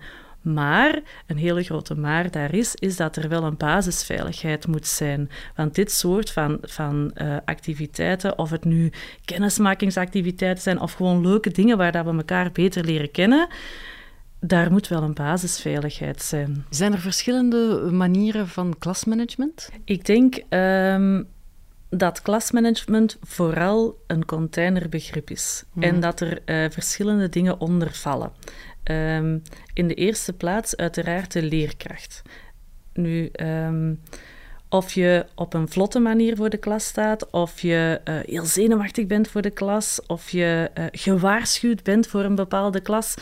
maar, 0.53 1.01
een 1.27 1.37
hele 1.37 1.63
grote 1.63 1.95
maar 1.95 2.31
daar 2.31 2.53
is, 2.53 2.75
is 2.75 2.95
dat 2.95 3.15
er 3.15 3.29
wel 3.29 3.43
een 3.43 3.57
basisveiligheid 3.57 4.67
moet 4.67 4.87
zijn. 4.87 5.29
Want 5.55 5.75
dit 5.75 5.91
soort 5.91 6.31
van, 6.31 6.57
van 6.61 7.11
uh, 7.15 7.35
activiteiten, 7.45 8.37
of 8.37 8.49
het 8.49 8.65
nu 8.65 8.91
kennismakingsactiviteiten 9.25 10.63
zijn, 10.63 10.79
of 10.79 10.93
gewoon 10.93 11.21
leuke 11.21 11.51
dingen 11.51 11.77
waar 11.77 11.91
dat 11.91 12.05
we 12.05 12.11
elkaar 12.11 12.51
beter 12.51 12.85
leren 12.85 13.11
kennen, 13.11 13.47
daar 14.39 14.71
moet 14.71 14.87
wel 14.87 15.03
een 15.03 15.13
basisveiligheid 15.13 16.21
zijn. 16.21 16.65
Zijn 16.69 16.93
er 16.93 16.99
verschillende 16.99 17.89
manieren 17.91 18.47
van 18.47 18.75
klasmanagement? 18.79 19.69
Ik 19.83 20.05
denk 20.05 20.41
um, 20.49 21.27
dat 21.89 22.21
klasmanagement 22.21 23.17
vooral 23.21 23.97
een 24.07 24.25
containerbegrip 24.25 25.29
is 25.29 25.63
mm. 25.73 25.83
en 25.83 25.99
dat 25.99 26.19
er 26.19 26.39
uh, 26.45 26.69
verschillende 26.69 27.29
dingen 27.29 27.59
onder 27.59 27.93
vallen. 27.93 28.31
Um, 28.91 29.41
in 29.73 29.87
de 29.87 29.93
eerste 29.93 30.33
plaats 30.33 30.75
uiteraard 30.75 31.31
de 31.31 31.43
leerkracht. 31.43 32.21
Nu, 32.93 33.29
um, 33.41 34.01
of 34.69 34.93
je 34.93 35.25
op 35.35 35.53
een 35.53 35.69
vlotte 35.69 35.99
manier 35.99 36.35
voor 36.35 36.49
de 36.49 36.57
klas 36.57 36.85
staat, 36.85 37.29
of 37.29 37.61
je 37.61 38.01
uh, 38.05 38.15
heel 38.21 38.45
zenuwachtig 38.45 39.07
bent 39.07 39.27
voor 39.27 39.41
de 39.41 39.49
klas, 39.49 39.99
of 40.05 40.29
je 40.29 40.71
uh, 40.77 40.85
gewaarschuwd 40.91 41.83
bent 41.83 42.07
voor 42.07 42.23
een 42.23 42.35
bepaalde 42.35 42.81
klas. 42.81 43.15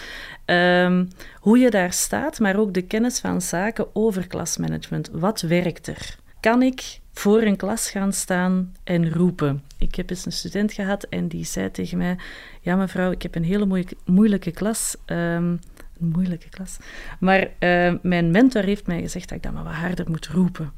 Um, 0.46 1.08
hoe 1.40 1.58
je 1.58 1.70
daar 1.70 1.94
staat, 1.94 2.40
maar 2.40 2.60
ook 2.60 2.74
de 2.74 2.82
kennis 2.82 3.20
van 3.20 3.42
zaken 3.42 3.96
over 3.96 4.28
klasmanagement. 4.28 5.10
Wat 5.12 5.42
werkt 5.42 5.88
er? 5.88 6.16
Kan 6.40 6.62
ik 6.62 7.00
voor 7.20 7.42
een 7.42 7.56
klas 7.56 7.90
gaan 7.90 8.14
staan 8.14 8.74
en 8.84 9.14
roepen? 9.14 9.64
Ik 9.78 9.96
heb 9.96 10.10
eens 10.10 10.26
een 10.26 10.32
student 10.32 10.74
gehad 10.74 11.04
en 11.04 11.28
die 11.28 11.46
zei 11.46 11.72
tegen 11.72 11.98
mij: 11.98 12.18
Ja, 12.62 12.76
mevrouw, 12.76 13.12
ik 13.12 13.22
heb 13.22 13.36
een 13.36 13.44
hele 13.44 13.66
moeilijke, 13.66 13.96
moeilijke 14.06 14.52
klas. 14.52 14.96
Um, 15.06 15.60
een 16.00 16.08
moeilijke 16.08 16.50
klas. 16.50 16.78
Maar 17.20 17.42
uh, 17.60 17.94
mijn 18.02 18.32
mentor 18.32 18.64
heeft 18.64 18.88
mij 18.88 19.02
gezegd 19.02 19.30
dat 19.30 19.38
ik 19.38 19.44
dat 19.44 19.54
maar 19.54 19.64
wat 19.64 19.74
harder 19.74 20.10
moet 20.10 20.28
roepen. 20.28 20.72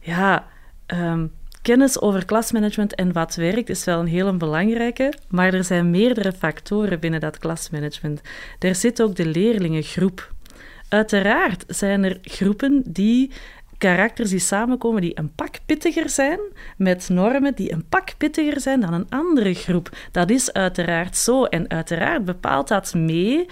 Ja, 0.00 0.46
um, 0.86 1.32
kennis 1.62 2.00
over 2.00 2.24
klasmanagement 2.24 2.94
en 2.94 3.12
wat 3.12 3.34
werkt 3.34 3.68
is 3.68 3.84
wel 3.84 4.00
een 4.00 4.06
hele 4.06 4.32
belangrijke, 4.32 5.12
maar 5.28 5.54
er 5.54 5.64
zijn 5.64 5.90
meerdere 5.90 6.32
factoren 6.32 7.00
binnen 7.00 7.20
dat 7.20 7.38
klasmanagement. 7.38 8.20
Er 8.58 8.74
zit 8.74 9.02
ook 9.02 9.16
de 9.16 9.26
leerlingengroep. 9.26 10.32
Uiteraard 10.88 11.64
zijn 11.66 12.04
er 12.04 12.18
groepen 12.22 12.82
die 12.86 13.30
karakters 13.80 14.30
die 14.30 14.38
samenkomen 14.38 15.00
die 15.00 15.18
een 15.18 15.34
pak 15.34 15.54
pittiger 15.66 16.08
zijn, 16.08 16.40
met 16.76 17.08
normen 17.08 17.54
die 17.54 17.72
een 17.72 17.88
pak 17.88 18.14
pittiger 18.18 18.60
zijn 18.60 18.80
dan 18.80 18.92
een 18.92 19.08
andere 19.08 19.54
groep. 19.54 19.90
Dat 20.12 20.30
is 20.30 20.52
uiteraard 20.52 21.16
zo. 21.16 21.44
En 21.44 21.70
uiteraard 21.70 22.24
bepaalt 22.24 22.68
dat 22.68 22.94
mee 22.94 23.46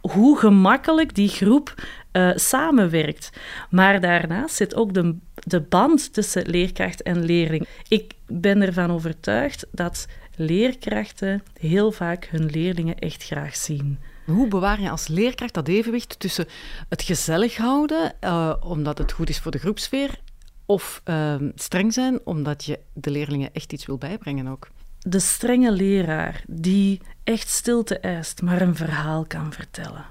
hoe 0.00 0.38
gemakkelijk 0.38 1.14
die 1.14 1.28
groep 1.28 1.74
uh, 2.12 2.30
samenwerkt. 2.34 3.30
Maar 3.70 4.00
daarnaast 4.00 4.54
zit 4.54 4.74
ook 4.74 4.94
de, 4.94 5.16
de 5.34 5.60
band 5.60 6.12
tussen 6.12 6.48
leerkracht 6.48 7.02
en 7.02 7.24
leerling. 7.24 7.66
Ik 7.88 8.12
ben 8.26 8.62
ervan 8.62 8.90
overtuigd 8.90 9.66
dat 9.70 10.06
leerkrachten 10.36 11.42
heel 11.60 11.92
vaak 11.92 12.28
hun 12.30 12.46
leerlingen 12.46 12.98
echt 12.98 13.24
graag 13.24 13.56
zien. 13.56 13.98
Hoe 14.24 14.48
bewaar 14.48 14.80
je 14.80 14.90
als 14.90 15.08
leerkracht 15.08 15.54
dat 15.54 15.68
evenwicht 15.68 16.20
tussen 16.20 16.46
het 16.88 17.02
gezellig 17.02 17.56
houden, 17.56 18.14
uh, 18.20 18.54
omdat 18.60 18.98
het 18.98 19.12
goed 19.12 19.28
is 19.28 19.38
voor 19.38 19.50
de 19.50 19.58
groepsfeer, 19.58 20.20
of 20.66 21.02
uh, 21.04 21.34
streng 21.54 21.92
zijn, 21.92 22.20
omdat 22.24 22.64
je 22.64 22.78
de 22.92 23.10
leerlingen 23.10 23.52
echt 23.52 23.72
iets 23.72 23.86
wil 23.86 23.98
bijbrengen 23.98 24.46
ook? 24.46 24.68
De 24.98 25.18
strenge 25.18 25.72
leraar 25.72 26.44
die 26.46 27.00
echt 27.24 27.48
stilte 27.48 27.98
eist, 27.98 28.42
maar 28.42 28.60
een 28.60 28.76
verhaal 28.76 29.24
kan 29.26 29.52
vertellen. 29.52 30.04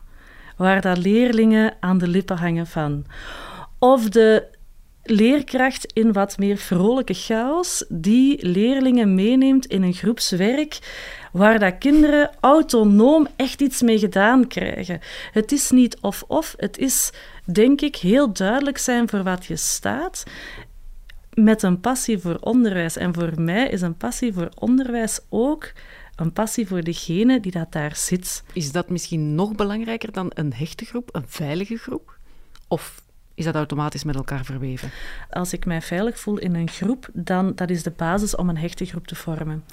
Waar 0.57 0.81
dat 0.81 0.97
leerlingen 0.97 1.77
aan 1.79 1.97
de 1.97 2.07
lippen 2.07 2.37
hangen 2.37 2.67
van. 2.67 3.05
Of 3.79 4.09
de 4.09 4.47
leerkracht 5.03 5.93
in 5.93 6.13
wat 6.13 6.37
meer 6.37 6.57
vrolijke 6.57 7.13
chaos, 7.13 7.85
die 7.89 8.47
leerlingen 8.47 9.15
meeneemt 9.15 9.65
in 9.65 9.83
een 9.83 9.93
groepswerk 9.93 10.79
waar 11.31 11.59
dat 11.59 11.77
kinderen 11.77 12.31
autonoom 12.39 13.27
echt 13.35 13.61
iets 13.61 13.81
mee 13.81 13.99
gedaan 13.99 14.47
krijgen. 14.47 14.99
Het 15.31 15.51
is 15.51 15.69
niet 15.69 15.97
of-of, 15.99 16.53
het 16.57 16.77
is, 16.77 17.11
denk 17.45 17.81
ik, 17.81 17.95
heel 17.95 18.33
duidelijk 18.33 18.77
zijn 18.77 19.09
voor 19.09 19.23
wat 19.23 19.45
je 19.45 19.55
staat 19.55 20.23
met 21.33 21.63
een 21.63 21.79
passie 21.79 22.19
voor 22.19 22.37
onderwijs. 22.39 22.97
En 22.97 23.13
voor 23.13 23.41
mij 23.41 23.69
is 23.69 23.81
een 23.81 23.97
passie 23.97 24.33
voor 24.33 24.49
onderwijs 24.55 25.19
ook 25.29 25.71
een 26.15 26.33
passie 26.33 26.67
voor 26.67 26.83
degene 26.83 27.39
die 27.39 27.51
dat 27.51 27.71
daar 27.71 27.95
zit. 27.95 28.43
Is 28.53 28.71
dat 28.71 28.89
misschien 28.89 29.35
nog 29.35 29.55
belangrijker 29.55 30.11
dan 30.11 30.31
een 30.33 30.53
hechte 30.53 30.85
groep, 30.85 31.09
een 31.11 31.25
veilige 31.27 31.77
groep? 31.77 32.17
Of 32.67 33.01
is 33.41 33.47
dat 33.47 33.55
automatisch 33.55 34.03
met 34.03 34.15
elkaar 34.15 34.45
verweven? 34.45 34.89
Als 35.29 35.53
ik 35.53 35.65
mij 35.65 35.81
veilig 35.81 36.19
voel 36.19 36.37
in 36.37 36.55
een 36.55 36.69
groep, 36.69 37.09
dan 37.13 37.51
dat 37.55 37.69
is 37.69 37.83
de 37.83 37.91
basis 37.91 38.35
om 38.35 38.49
een 38.49 38.57
hechte 38.57 38.85
groep 38.85 39.07
te 39.07 39.15
vormen. 39.15 39.63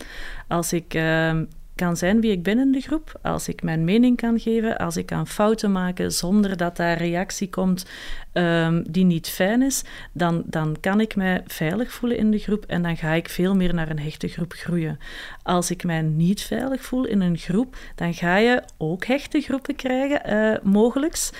Als 0.48 0.72
ik 0.72 0.94
uh, 0.94 1.40
kan 1.78 1.96
zijn 1.96 2.20
wie 2.20 2.30
ik 2.30 2.42
ben 2.42 2.58
in 2.58 2.72
de 2.72 2.80
groep, 2.80 3.18
als 3.22 3.48
ik 3.48 3.62
mijn 3.62 3.84
mening 3.84 4.16
kan 4.16 4.40
geven, 4.40 4.76
als 4.76 4.96
ik 4.96 5.06
kan 5.06 5.26
fouten 5.26 5.72
maken 5.72 6.12
zonder 6.12 6.56
dat 6.56 6.76
daar 6.76 6.96
reactie 6.96 7.48
komt 7.48 7.86
um, 8.32 8.84
die 8.90 9.04
niet 9.04 9.28
fijn 9.28 9.62
is, 9.62 9.84
dan, 10.12 10.42
dan 10.46 10.76
kan 10.80 11.00
ik 11.00 11.16
mij 11.16 11.42
veilig 11.46 11.92
voelen 11.92 12.18
in 12.18 12.30
de 12.30 12.38
groep 12.38 12.64
en 12.64 12.82
dan 12.82 12.96
ga 12.96 13.12
ik 13.12 13.28
veel 13.28 13.54
meer 13.54 13.74
naar 13.74 13.90
een 13.90 13.98
hechte 13.98 14.28
groep 14.28 14.52
groeien. 14.52 14.98
Als 15.42 15.70
ik 15.70 15.84
mij 15.84 16.02
niet 16.02 16.42
veilig 16.42 16.82
voel 16.82 17.04
in 17.04 17.20
een 17.20 17.38
groep, 17.38 17.76
dan 17.94 18.14
ga 18.14 18.36
je 18.36 18.62
ook 18.78 19.04
hechte 19.04 19.40
groepen 19.40 19.76
krijgen, 19.76 20.20
uh, 20.32 20.72
mogelijks, 20.72 21.32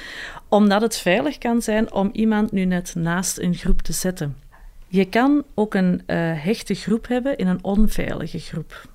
omdat 0.49 0.80
het 0.80 0.97
veilig 0.97 1.38
kan 1.38 1.62
zijn 1.62 1.92
om 1.92 2.11
iemand 2.12 2.52
nu 2.52 2.64
net 2.64 2.95
naast 2.95 3.38
een 3.38 3.54
groep 3.54 3.83
te 3.83 3.92
zetten. 3.92 4.37
Je 4.88 5.04
kan 5.04 5.45
ook 5.54 5.75
een 5.75 6.02
uh, 6.07 6.16
hechte 6.45 6.75
groep 6.75 7.09
hebben 7.09 7.37
in 7.37 7.47
een 7.47 7.64
onveilige 7.64 8.38
groep 8.38 8.88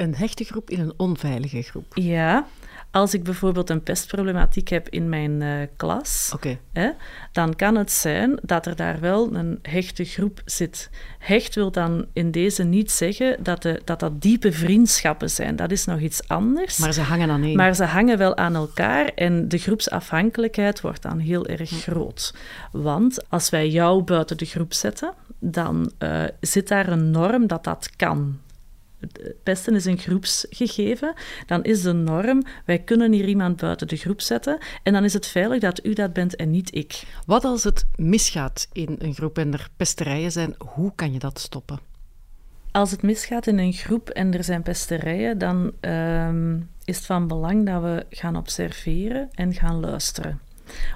een 0.00 0.14
hechte 0.14 0.44
groep 0.44 0.70
in 0.70 0.80
een 0.80 0.94
onveilige 0.96 1.62
groep. 1.62 1.86
Ja, 1.94 2.46
als 2.90 3.14
ik 3.14 3.22
bijvoorbeeld 3.22 3.70
een 3.70 3.82
pestproblematiek 3.82 4.68
heb 4.68 4.88
in 4.88 5.08
mijn 5.08 5.40
uh, 5.40 5.66
klas, 5.76 6.30
okay. 6.34 6.58
hè, 6.72 6.90
dan 7.32 7.56
kan 7.56 7.76
het 7.76 7.92
zijn 7.92 8.38
dat 8.42 8.66
er 8.66 8.76
daar 8.76 9.00
wel 9.00 9.34
een 9.34 9.58
hechte 9.62 10.04
groep 10.04 10.42
zit. 10.44 10.90
Hecht 11.18 11.54
wil 11.54 11.70
dan 11.70 12.06
in 12.12 12.30
deze 12.30 12.62
niet 12.62 12.90
zeggen 12.90 13.42
dat, 13.42 13.62
de, 13.62 13.80
dat 13.84 14.00
dat 14.00 14.22
diepe 14.22 14.52
vriendschappen 14.52 15.30
zijn. 15.30 15.56
Dat 15.56 15.70
is 15.70 15.84
nog 15.84 16.00
iets 16.00 16.28
anders. 16.28 16.78
Maar 16.78 16.92
ze 16.92 17.00
hangen 17.00 17.30
aan 17.30 17.42
één. 17.42 17.56
Maar 17.56 17.74
ze 17.74 17.84
hangen 17.84 18.18
wel 18.18 18.36
aan 18.36 18.54
elkaar 18.54 19.06
en 19.14 19.48
de 19.48 19.58
groepsafhankelijkheid 19.58 20.80
wordt 20.80 21.02
dan 21.02 21.18
heel 21.18 21.46
erg 21.46 21.70
groot. 21.70 22.34
Want 22.72 23.28
als 23.28 23.50
wij 23.50 23.68
jou 23.68 24.02
buiten 24.02 24.36
de 24.36 24.44
groep 24.44 24.72
zetten, 24.72 25.12
dan 25.38 25.92
uh, 25.98 26.24
zit 26.40 26.68
daar 26.68 26.88
een 26.88 27.10
norm 27.10 27.46
dat 27.46 27.64
dat 27.64 27.90
kan 27.96 28.38
pesten 29.42 29.74
is 29.74 29.84
een 29.84 29.98
groepsgegeven, 29.98 31.14
dan 31.46 31.62
is 31.62 31.82
de 31.82 31.92
norm, 31.92 32.42
wij 32.64 32.78
kunnen 32.78 33.12
hier 33.12 33.28
iemand 33.28 33.56
buiten 33.56 33.88
de 33.88 33.96
groep 33.96 34.20
zetten 34.20 34.58
en 34.82 34.92
dan 34.92 35.04
is 35.04 35.12
het 35.12 35.26
veilig 35.26 35.60
dat 35.60 35.84
u 35.84 35.92
dat 35.92 36.12
bent 36.12 36.36
en 36.36 36.50
niet 36.50 36.74
ik. 36.74 37.02
Wat 37.26 37.44
als 37.44 37.64
het 37.64 37.86
misgaat 37.96 38.68
in 38.72 38.96
een 38.98 39.14
groep 39.14 39.38
en 39.38 39.52
er 39.52 39.68
pesterijen 39.76 40.32
zijn, 40.32 40.54
hoe 40.58 40.92
kan 40.94 41.12
je 41.12 41.18
dat 41.18 41.38
stoppen? 41.38 41.80
Als 42.72 42.90
het 42.90 43.02
misgaat 43.02 43.46
in 43.46 43.58
een 43.58 43.72
groep 43.72 44.08
en 44.08 44.34
er 44.34 44.44
zijn 44.44 44.62
pesterijen, 44.62 45.38
dan 45.38 45.72
um, 45.80 46.70
is 46.84 46.96
het 46.96 47.06
van 47.06 47.26
belang 47.26 47.66
dat 47.66 47.82
we 47.82 48.06
gaan 48.10 48.36
observeren 48.36 49.28
en 49.30 49.54
gaan 49.54 49.80
luisteren. 49.80 50.40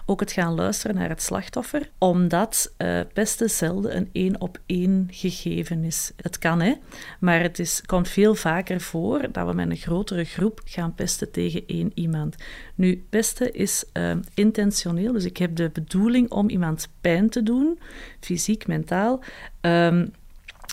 Ook 0.07 0.21
het 0.21 0.33
gaan 0.33 0.54
luisteren 0.54 0.97
naar 0.97 1.09
het 1.09 1.23
slachtoffer, 1.23 1.90
omdat 1.99 2.73
pesten 3.12 3.50
zelden 3.50 3.97
een 3.97 4.09
één 4.12 4.40
op 4.40 4.59
één 4.66 5.09
gegeven 5.11 5.85
is. 5.85 6.12
Het 6.16 6.38
kan, 6.38 6.61
hè, 6.61 6.75
maar 7.21 7.40
het 7.40 7.59
is, 7.59 7.83
komt 7.87 8.09
veel 8.09 8.35
vaker 8.35 8.81
voor 8.81 9.26
dat 9.33 9.47
we 9.47 9.52
met 9.54 9.71
een 9.71 9.76
grotere 9.76 10.25
groep 10.25 10.61
gaan 10.64 10.95
pesten 10.95 11.31
tegen 11.31 11.62
één 11.66 11.90
iemand. 11.95 12.37
Nu, 12.75 13.07
pesten 13.11 13.54
is 13.54 13.85
uh, 13.93 14.12
intentioneel, 14.35 15.12
dus 15.12 15.25
ik 15.25 15.37
heb 15.37 15.57
de 15.57 15.71
bedoeling 15.73 16.31
om 16.31 16.49
iemand 16.49 16.88
pijn 17.00 17.28
te 17.28 17.43
doen, 17.43 17.78
fysiek, 18.21 18.66
mentaal. 18.66 19.23
Um, 19.61 20.12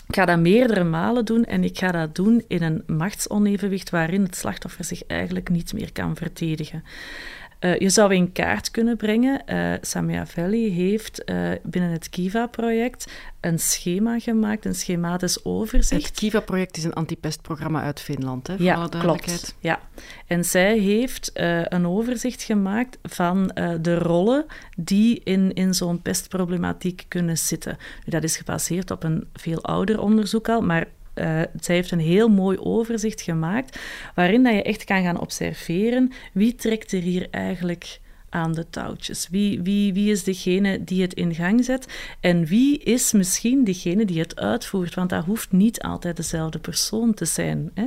ik 0.06 0.18
ga 0.18 0.24
dat 0.24 0.38
meerdere 0.38 0.84
malen 0.84 1.24
doen 1.24 1.44
en 1.44 1.64
ik 1.64 1.78
ga 1.78 1.90
dat 1.90 2.14
doen 2.14 2.44
in 2.48 2.62
een 2.62 2.82
machtsonevenwicht 2.86 3.90
waarin 3.90 4.22
het 4.22 4.36
slachtoffer 4.36 4.84
zich 4.84 5.06
eigenlijk 5.06 5.48
niet 5.48 5.72
meer 5.72 5.92
kan 5.92 6.16
verdedigen. 6.16 6.84
Uh, 7.64 7.78
je 7.78 7.90
zou 7.90 8.14
in 8.14 8.32
kaart 8.32 8.70
kunnen 8.70 8.96
brengen. 8.96 9.42
Uh, 9.46 9.72
Samia 9.80 10.26
Valley 10.26 10.68
heeft 10.68 11.22
uh, 11.26 11.50
binnen 11.62 11.90
het 11.90 12.08
Kiva-project 12.08 13.12
een 13.40 13.58
schema 13.58 14.18
gemaakt, 14.18 14.64
een 14.64 14.74
schematisch 14.74 15.44
overzicht. 15.44 16.06
Het 16.06 16.18
Kiva-project 16.18 16.76
is 16.76 16.84
een 16.84 16.92
antipestprogramma 16.92 17.82
uit 17.82 18.00
Finland, 18.00 18.46
hè, 18.46 18.56
voor 18.56 18.64
ja, 18.64 18.88
klopt. 18.88 19.56
Ja, 19.58 19.80
en 20.26 20.44
zij 20.44 20.78
heeft 20.78 21.30
een 21.64 21.86
overzicht 21.86 22.42
gemaakt 22.42 22.98
van 23.02 23.50
de 23.80 23.98
rollen 23.98 24.46
die 24.76 25.20
in, 25.24 25.52
in 25.52 25.74
zo'n 25.74 26.02
pestproblematiek 26.02 27.04
kunnen 27.08 27.38
zitten. 27.38 27.76
Dat 28.06 28.22
is 28.22 28.36
gebaseerd 28.36 28.90
op 28.90 29.02
een 29.02 29.28
veel 29.32 29.62
ouder 29.62 30.00
onderzoek 30.00 30.48
al, 30.48 30.60
maar 30.60 30.86
uh, 31.14 31.40
zij 31.60 31.74
heeft 31.74 31.90
een 31.90 32.00
heel 32.00 32.28
mooi 32.28 32.58
overzicht 32.58 33.20
gemaakt 33.20 33.78
waarin 34.14 34.42
dat 34.42 34.54
je 34.54 34.62
echt 34.62 34.84
kan 34.84 35.02
gaan 35.02 35.20
observeren 35.20 36.12
wie 36.32 36.54
trekt 36.54 36.92
er 36.92 37.00
hier 37.00 37.26
eigenlijk 37.30 38.00
aan 38.32 38.52
de 38.52 38.70
touwtjes. 38.70 39.28
Wie, 39.30 39.62
wie, 39.62 39.92
wie 39.92 40.10
is 40.10 40.24
degene 40.24 40.84
die 40.84 41.02
het 41.02 41.14
in 41.14 41.34
gang 41.34 41.64
zet 41.64 41.86
en 42.20 42.44
wie 42.44 42.78
is 42.78 43.12
misschien 43.12 43.64
degene 43.64 44.04
die 44.04 44.18
het 44.18 44.36
uitvoert? 44.36 44.94
Want 44.94 45.10
dat 45.10 45.24
hoeft 45.24 45.52
niet 45.52 45.82
altijd 45.82 46.16
dezelfde 46.16 46.58
persoon 46.58 47.14
te 47.14 47.24
zijn. 47.24 47.70
Hè? 47.74 47.84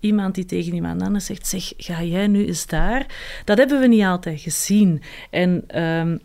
Iemand 0.00 0.34
die 0.34 0.44
tegen 0.44 0.74
iemand 0.74 1.02
anders 1.02 1.24
zegt, 1.24 1.46
zeg, 1.46 1.72
ga 1.76 2.02
jij 2.02 2.26
nu 2.26 2.46
eens 2.46 2.66
daar? 2.66 3.06
Dat 3.44 3.58
hebben 3.58 3.80
we 3.80 3.86
niet 3.86 4.04
altijd 4.04 4.40
gezien. 4.40 5.02
En... 5.30 5.80
Um, 5.82 6.20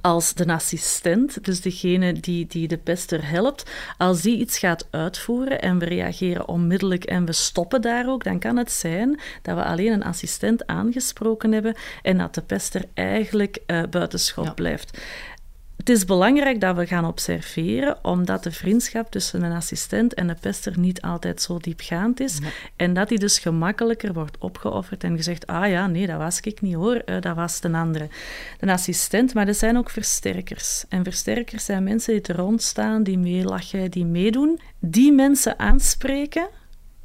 als 0.00 0.34
de 0.34 0.46
assistent, 0.46 1.44
dus 1.44 1.60
degene 1.60 2.12
die, 2.12 2.46
die 2.46 2.68
de 2.68 2.76
pester 2.76 3.28
helpt, 3.28 3.70
als 3.98 4.22
die 4.22 4.38
iets 4.38 4.58
gaat 4.58 4.88
uitvoeren 4.90 5.62
en 5.62 5.78
we 5.78 5.84
reageren 5.84 6.48
onmiddellijk 6.48 7.04
en 7.04 7.24
we 7.24 7.32
stoppen 7.32 7.82
daar 7.82 8.08
ook, 8.08 8.24
dan 8.24 8.38
kan 8.38 8.56
het 8.56 8.72
zijn 8.72 9.20
dat 9.42 9.56
we 9.56 9.64
alleen 9.64 9.92
een 9.92 10.04
assistent 10.04 10.66
aangesproken 10.66 11.52
hebben 11.52 11.74
en 12.02 12.18
dat 12.18 12.34
de 12.34 12.42
pester 12.42 12.84
eigenlijk 12.94 13.58
uh, 13.66 13.82
buitenschot 13.90 14.54
blijft. 14.54 14.98
Het 15.86 15.96
is 15.96 16.04
belangrijk 16.04 16.60
dat 16.60 16.76
we 16.76 16.86
gaan 16.86 17.04
observeren, 17.04 18.04
omdat 18.04 18.42
de 18.42 18.52
vriendschap 18.52 19.10
tussen 19.10 19.42
een 19.42 19.52
assistent 19.52 20.14
en 20.14 20.26
de 20.26 20.36
pester 20.40 20.78
niet 20.78 21.02
altijd 21.02 21.42
zo 21.42 21.58
diepgaand 21.58 22.20
is. 22.20 22.38
En 22.76 22.94
dat 22.94 23.08
die 23.08 23.18
dus 23.18 23.38
gemakkelijker 23.38 24.12
wordt 24.12 24.38
opgeofferd 24.38 25.04
en 25.04 25.16
gezegd: 25.16 25.46
Ah 25.46 25.68
ja, 25.68 25.86
nee, 25.86 26.06
dat 26.06 26.18
was 26.18 26.40
ik 26.40 26.60
niet 26.60 26.74
hoor, 26.74 26.94
eh, 26.96 27.20
dat 27.20 27.36
was 27.36 27.60
de 27.60 27.72
andere. 27.72 28.08
De 28.58 28.72
assistent, 28.72 29.34
maar 29.34 29.48
er 29.48 29.54
zijn 29.54 29.76
ook 29.76 29.90
versterkers. 29.90 30.84
En 30.88 31.04
versterkers 31.04 31.64
zijn 31.64 31.84
mensen 31.84 32.12
die 32.12 32.22
er 32.22 32.36
rond 32.36 32.62
staan, 32.62 33.02
die 33.02 33.18
meelachen, 33.18 33.90
die 33.90 34.06
meedoen. 34.06 34.60
Die 34.78 35.12
mensen 35.12 35.58
aanspreken 35.58 36.48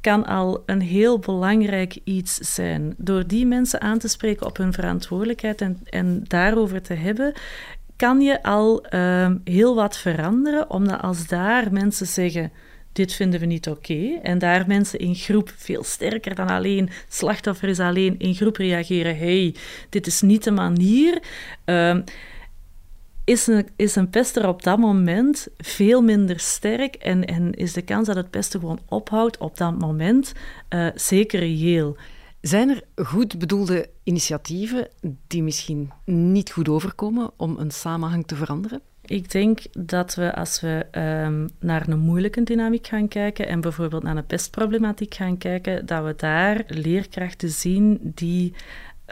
kan 0.00 0.26
al 0.26 0.62
een 0.66 0.80
heel 0.80 1.18
belangrijk 1.18 1.98
iets 2.04 2.34
zijn. 2.34 2.94
Door 2.96 3.26
die 3.26 3.46
mensen 3.46 3.80
aan 3.80 3.98
te 3.98 4.08
spreken 4.08 4.46
op 4.46 4.56
hun 4.56 4.72
verantwoordelijkheid 4.72 5.60
en, 5.60 5.80
en 5.84 6.24
daarover 6.26 6.82
te 6.82 6.94
hebben, 6.94 7.34
kan 8.02 8.20
je 8.20 8.42
al 8.42 8.84
ehm, 8.84 9.36
heel 9.44 9.74
wat 9.74 9.98
veranderen, 9.98 10.70
omdat 10.70 11.00
als 11.00 11.26
daar 11.26 11.72
mensen 11.72 12.06
zeggen 12.06 12.52
dit 12.92 13.12
vinden 13.12 13.40
we 13.40 13.46
niet 13.46 13.68
oké. 13.68 14.18
En 14.22 14.38
daar 14.38 14.66
mensen 14.66 14.98
in 14.98 15.14
groep 15.14 15.52
veel 15.56 15.84
sterker 15.84 16.34
dan 16.34 16.48
alleen, 16.48 16.90
slachtoffer 17.08 17.68
is 17.68 17.80
alleen, 17.80 18.18
in 18.18 18.34
groep 18.34 18.56
reageren, 18.56 19.18
hey, 19.18 19.54
dit 19.88 20.06
is 20.06 20.20
niet 20.20 20.44
de 20.44 20.50
manier. 20.50 21.22
Um, 21.64 22.04
is 23.24 23.46
een, 23.46 23.68
is 23.76 23.96
een 23.96 24.10
pester 24.10 24.48
op 24.48 24.62
dat 24.62 24.78
moment 24.78 25.48
veel 25.58 26.02
minder 26.02 26.40
sterk 26.40 26.94
en, 26.94 27.24
en 27.24 27.52
is 27.52 27.72
de 27.72 27.82
kans 27.82 28.06
dat 28.06 28.16
het 28.16 28.30
pesten 28.30 28.60
gewoon 28.60 28.80
ophoudt 28.88 29.38
op 29.38 29.56
dat 29.56 29.78
moment 29.78 30.32
uh, 30.70 30.86
zeker 30.94 31.40
reëel. 31.40 31.96
Zijn 32.42 32.68
er 32.70 33.04
goed 33.06 33.38
bedoelde 33.38 33.88
initiatieven 34.02 34.88
die 35.26 35.42
misschien 35.42 35.90
niet 36.04 36.50
goed 36.50 36.68
overkomen 36.68 37.30
om 37.36 37.58
een 37.58 37.70
samenhang 37.70 38.26
te 38.26 38.34
veranderen? 38.34 38.80
Ik 39.04 39.30
denk 39.30 39.60
dat 39.78 40.14
we 40.14 40.34
als 40.34 40.60
we 40.60 40.86
um, 41.26 41.48
naar 41.60 41.88
een 41.88 41.98
moeilijke 41.98 42.42
dynamiek 42.42 42.86
gaan 42.86 43.08
kijken 43.08 43.46
en 43.46 43.60
bijvoorbeeld 43.60 44.02
naar 44.02 44.16
een 44.16 44.26
pestproblematiek 44.26 45.14
gaan 45.14 45.38
kijken, 45.38 45.86
dat 45.86 46.04
we 46.04 46.14
daar 46.16 46.64
leerkrachten 46.66 47.50
zien 47.50 48.12
die 48.14 48.52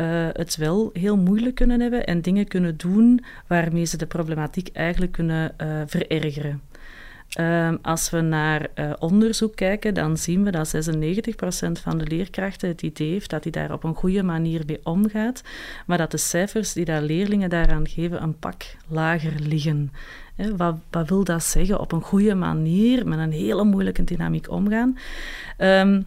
uh, 0.01 0.29
het 0.33 0.57
wel 0.57 0.91
heel 0.93 1.17
moeilijk 1.17 1.55
kunnen 1.55 1.81
hebben 1.81 2.07
en 2.07 2.21
dingen 2.21 2.47
kunnen 2.47 2.77
doen 2.77 3.25
waarmee 3.47 3.85
ze 3.85 3.97
de 3.97 4.07
problematiek 4.07 4.69
eigenlijk 4.69 5.13
kunnen 5.13 5.55
uh, 5.61 5.83
verergeren. 5.87 6.61
Um, 7.39 7.79
als 7.83 8.11
we 8.11 8.21
naar 8.21 8.67
uh, 8.75 8.93
onderzoek 8.99 9.57
kijken, 9.57 9.95
dan 9.95 10.17
zien 10.17 10.45
we 10.45 10.51
dat 10.51 10.75
96% 10.75 10.79
van 11.83 11.99
de 11.99 12.07
leerkrachten 12.07 12.69
het 12.69 12.83
idee 12.83 13.11
heeft 13.11 13.31
dat 13.31 13.43
hij 13.43 13.53
daar 13.53 13.73
op 13.73 13.85
een 13.85 13.95
goede 13.95 14.23
manier 14.23 14.63
mee 14.67 14.81
omgaat, 14.83 15.43
maar 15.87 15.99
dat 15.99 16.11
de 16.11 16.17
cijfers 16.17 16.73
die 16.73 16.85
daar 16.85 17.03
leerlingen 17.03 17.51
daaraan 17.51 17.89
geven 17.89 18.23
een 18.23 18.39
pak 18.39 18.63
lager 18.89 19.33
liggen. 19.39 19.93
Wat, 20.57 20.77
wat, 20.91 21.09
wil 21.09 21.25
dat 21.25 21.43
zeggen? 21.43 21.81
Op 21.81 21.93
een 21.93 22.03
goede 22.03 22.35
manier, 22.35 23.07
met 23.07 23.19
een 23.19 23.33
hele 23.33 23.65
moeilijke 23.65 24.05
dynamiek 24.05 24.51
omgaan. 24.51 24.99
Um, 25.59 26.05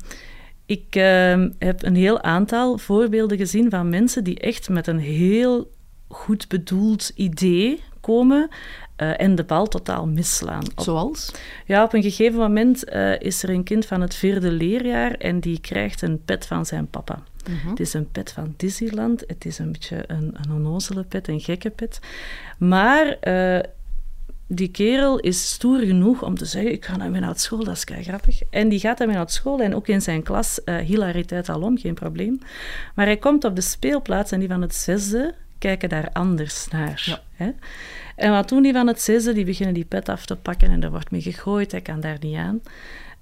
ik 0.65 0.95
uh, 0.95 1.45
heb 1.59 1.83
een 1.83 1.95
heel 1.95 2.21
aantal 2.21 2.77
voorbeelden 2.77 3.37
gezien 3.37 3.69
van 3.69 3.89
mensen 3.89 4.23
die 4.23 4.39
echt 4.39 4.69
met 4.69 4.87
een 4.87 4.99
heel 4.99 5.71
goed 6.07 6.47
bedoeld 6.47 7.11
idee 7.15 7.81
komen, 7.99 8.49
uh, 8.97 9.21
en 9.21 9.35
de 9.35 9.43
bal 9.43 9.67
totaal 9.67 10.07
misslaan. 10.07 10.63
Zoals? 10.75 11.31
Ja, 11.65 11.83
op 11.83 11.93
een 11.93 12.01
gegeven 12.01 12.39
moment 12.39 12.93
uh, 12.93 13.19
is 13.19 13.43
er 13.43 13.49
een 13.49 13.63
kind 13.63 13.85
van 13.85 14.01
het 14.01 14.15
vierde 14.15 14.51
leerjaar 14.51 15.11
en 15.11 15.39
die 15.39 15.59
krijgt 15.59 16.01
een 16.01 16.23
pet 16.25 16.45
van 16.45 16.65
zijn 16.65 16.87
papa. 16.87 17.23
Uh-huh. 17.49 17.69
Het 17.69 17.79
is 17.79 17.93
een 17.93 18.11
pet 18.11 18.31
van 18.31 18.53
Disneyland. 18.57 19.23
Het 19.27 19.45
is 19.45 19.59
een 19.59 19.71
beetje 19.71 20.03
een, 20.07 20.35
een 20.41 20.51
onnozele 20.51 21.03
pet, 21.03 21.27
een 21.27 21.39
gekke 21.39 21.69
pet. 21.69 21.99
Maar 22.57 23.17
uh, 23.21 23.59
die 24.47 24.67
kerel 24.67 25.19
is 25.19 25.51
stoer 25.51 25.79
genoeg 25.79 26.23
om 26.23 26.37
te 26.37 26.45
zeggen: 26.45 26.71
Ik 26.71 26.85
ga 26.85 26.97
naar 26.97 27.11
mijn 27.11 27.35
school, 27.35 27.63
dat 27.63 27.75
is 27.75 27.83
kei 27.83 28.03
grappig. 28.03 28.41
En 28.49 28.69
die 28.69 28.79
gaat 28.79 28.99
naar 28.99 29.29
school 29.29 29.59
en 29.59 29.75
ook 29.75 29.87
in 29.87 30.01
zijn 30.01 30.23
klas, 30.23 30.59
uh, 30.65 30.77
hilariteit 30.77 31.49
alom, 31.49 31.77
geen 31.77 31.93
probleem. 31.93 32.39
Maar 32.95 33.05
hij 33.05 33.17
komt 33.17 33.43
op 33.43 33.55
de 33.55 33.61
speelplaats 33.61 34.31
en 34.31 34.39
die 34.39 34.47
van 34.47 34.61
het 34.61 34.75
zesde 34.75 35.33
kijken 35.57 35.89
daar 35.89 36.09
anders 36.13 36.67
naar. 36.67 37.01
Ja. 37.05 37.21
Hè? 37.31 37.51
En 38.15 38.31
wat 38.31 38.49
doen 38.49 38.63
die 38.63 38.73
van 38.73 38.87
het 38.87 39.01
zesde? 39.01 39.33
Die 39.33 39.45
beginnen 39.45 39.73
die 39.73 39.85
pet 39.85 40.09
af 40.09 40.25
te 40.25 40.35
pakken 40.35 40.71
en 40.71 40.83
er 40.83 40.91
wordt 40.91 41.11
mee 41.11 41.21
gegooid. 41.21 41.71
Hij 41.71 41.81
kan 41.81 41.99
daar 41.99 42.17
niet 42.19 42.35
aan. 42.35 42.61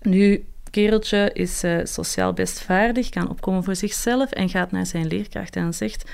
Nu, 0.02 0.46
kereltje 0.70 1.30
is 1.34 1.64
uh, 1.64 1.80
sociaal 1.84 2.34
best 2.34 2.62
vaardig, 2.62 3.10
kan 3.10 3.30
opkomen 3.30 3.64
voor 3.64 3.76
zichzelf 3.76 4.32
en 4.32 4.50
gaat 4.50 4.72
naar 4.72 4.86
zijn 4.86 5.08
leerkracht 5.08 5.56
en 5.56 5.74
zegt... 5.74 6.10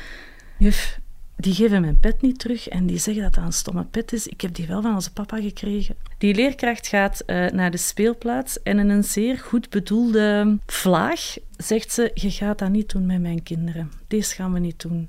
Juf, 0.58 1.00
die 1.36 1.54
geven 1.54 1.82
mijn 1.82 2.00
pet 2.00 2.22
niet 2.22 2.40
terug 2.40 2.68
en 2.68 2.86
die 2.86 2.98
zeggen 2.98 3.24
dat 3.24 3.34
dat 3.34 3.44
een 3.44 3.54
stomme 3.54 3.84
pet 3.84 4.14
is. 4.14 4.28
Ik 4.28 4.42
heb 4.42 4.56
die 4.56 4.68
wel 4.68 4.82
van 4.82 4.94
onze 4.94 5.14
papa 5.14 5.42
gekregen. 5.42 5.96
Die 6.18 6.36
leerkracht 6.36 6.88
gaat 6.88 7.24
uh, 7.28 7.48
naar 7.50 7.72
de 7.72 7.78
speelplaats 7.78 8.64
en 8.64 8.80
in 8.80 8.90
een 8.90 9.04
zeer 9.04 9.38
goed 9.38 9.70
bedoelde 9.70 10.58
vlaag 10.66 11.36
zegt 11.58 11.92
ze: 11.92 12.12
Je 12.14 12.32
gaat 12.32 12.60
dat 12.60 12.70
niet 12.70 12.90
doen 12.90 13.06
met 13.06 13.22
mijn 13.22 13.44
kinderen. 13.44 13.92
Deze 14.08 14.36
gaan 14.36 14.54
we 14.54 14.60
niet 14.60 14.82
doen. 14.82 15.08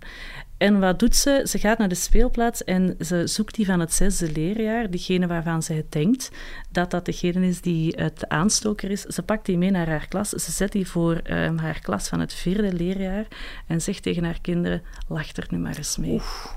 En 0.59 0.81
wat 0.81 0.99
doet 0.99 1.17
ze? 1.17 1.43
Ze 1.49 1.59
gaat 1.59 1.79
naar 1.79 1.89
de 1.89 1.95
speelplaats 1.95 2.65
en 2.65 2.97
ze 3.01 3.27
zoekt 3.27 3.55
die 3.55 3.67
van 3.67 3.81
het 3.81 3.93
zesde 3.93 4.33
leerjaar, 4.33 4.91
diegene 4.91 5.27
waarvan 5.27 5.63
zij 5.63 5.87
denkt 5.89 6.31
dat 6.71 6.91
dat 6.91 7.05
degene 7.05 7.47
is 7.47 7.61
die 7.61 7.95
het 7.97 8.29
aanstoker 8.29 8.91
is. 8.91 9.03
Ze 9.03 9.23
pakt 9.23 9.47
die 9.47 9.59
mee 9.59 9.71
naar 9.71 9.89
haar 9.89 10.09
klas, 10.09 10.29
ze 10.29 10.51
zet 10.51 10.73
die 10.73 10.87
voor 10.87 11.21
um, 11.31 11.59
haar 11.59 11.81
klas 11.81 12.09
van 12.09 12.21
het 12.21 12.35
vierde 12.35 12.73
leerjaar 12.73 13.27
en 13.67 13.81
zegt 13.81 14.03
tegen 14.03 14.25
haar 14.25 14.41
kinderen, 14.41 14.83
lach 15.09 15.37
er 15.37 15.47
nu 15.51 15.59
maar 15.59 15.77
eens 15.77 15.97
mee. 15.97 16.13
Oef. 16.13 16.57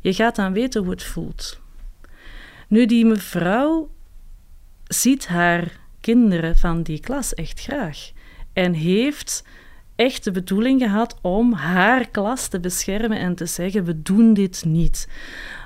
Je 0.00 0.14
gaat 0.14 0.36
dan 0.36 0.52
weten 0.52 0.82
hoe 0.82 0.90
het 0.90 1.02
voelt. 1.02 1.60
Nu, 2.68 2.86
die 2.86 3.04
mevrouw 3.04 3.90
ziet 4.84 5.26
haar 5.26 5.80
kinderen 6.00 6.56
van 6.56 6.82
die 6.82 7.00
klas 7.00 7.34
echt 7.34 7.60
graag 7.60 8.10
en 8.52 8.72
heeft 8.72 9.44
echt 10.00 10.24
de 10.24 10.30
bedoeling 10.30 10.82
gehad 10.82 11.18
om 11.20 11.52
haar 11.52 12.08
klas 12.08 12.48
te 12.48 12.60
beschermen 12.60 13.18
en 13.18 13.34
te 13.34 13.46
zeggen: 13.46 13.84
we 13.84 14.02
doen 14.02 14.34
dit 14.34 14.64
niet. 14.66 15.08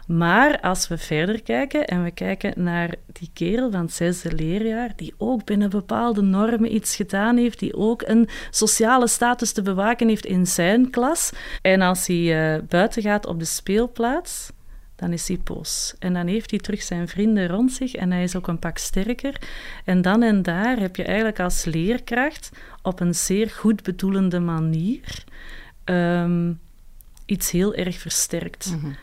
Maar 0.07 0.61
als 0.61 0.88
we 0.88 0.99
verder 0.99 1.42
kijken 1.42 1.87
en 1.87 2.03
we 2.05 2.11
kijken 2.11 2.62
naar 2.62 2.94
die 3.12 3.31
kerel 3.33 3.70
van 3.70 3.81
het 3.81 3.92
zesde 3.92 4.35
leerjaar, 4.35 4.92
die 4.97 5.14
ook 5.18 5.44
binnen 5.44 5.70
bepaalde 5.70 6.23
normen 6.23 6.75
iets 6.75 6.97
gedaan 6.97 7.37
heeft, 7.37 7.59
die 7.59 7.75
ook 7.75 8.03
een 8.07 8.29
sociale 8.51 9.09
status 9.09 9.53
te 9.53 9.62
bewaken 9.62 10.09
heeft 10.09 10.27
in 10.27 10.47
zijn 10.47 10.90
klas, 10.90 11.33
en 11.62 11.81
als 11.81 12.07
hij 12.07 12.57
uh, 12.57 12.62
buiten 12.68 13.03
gaat 13.03 13.27
op 13.27 13.38
de 13.38 13.44
speelplaats, 13.44 14.51
dan 15.05 15.12
is 15.12 15.29
hij 15.29 15.40
boos. 15.45 15.95
En 15.99 16.14
dan 16.14 16.27
heeft 16.27 16.51
hij 16.51 16.59
terug 16.59 16.83
zijn 16.83 17.09
vrienden 17.09 17.49
rond 17.49 17.73
zich 17.73 17.95
en 17.95 18.12
hij 18.12 18.23
is 18.23 18.37
ook 18.37 18.49
een 18.49 18.59
pak 18.59 18.79
sterker. 18.79 19.40
En 19.85 20.03
dan 20.03 20.23
en 20.23 20.43
daar 20.43 20.79
heb 20.79 20.97
je 20.97 21.05
eigenlijk 21.05 21.40
als 21.40 21.64
leerkracht 21.64 22.51
op 22.83 23.01
een 23.01 23.14
zeer 23.14 23.51
goed 23.51 23.83
bedoelende 23.83 24.40
manier 24.40 25.25
um, 25.85 26.61
iets 27.27 27.51
heel 27.51 27.75
erg 27.75 27.99
versterkt. 27.99 28.71
Mm 28.71 28.81
-hmm. 28.81 28.97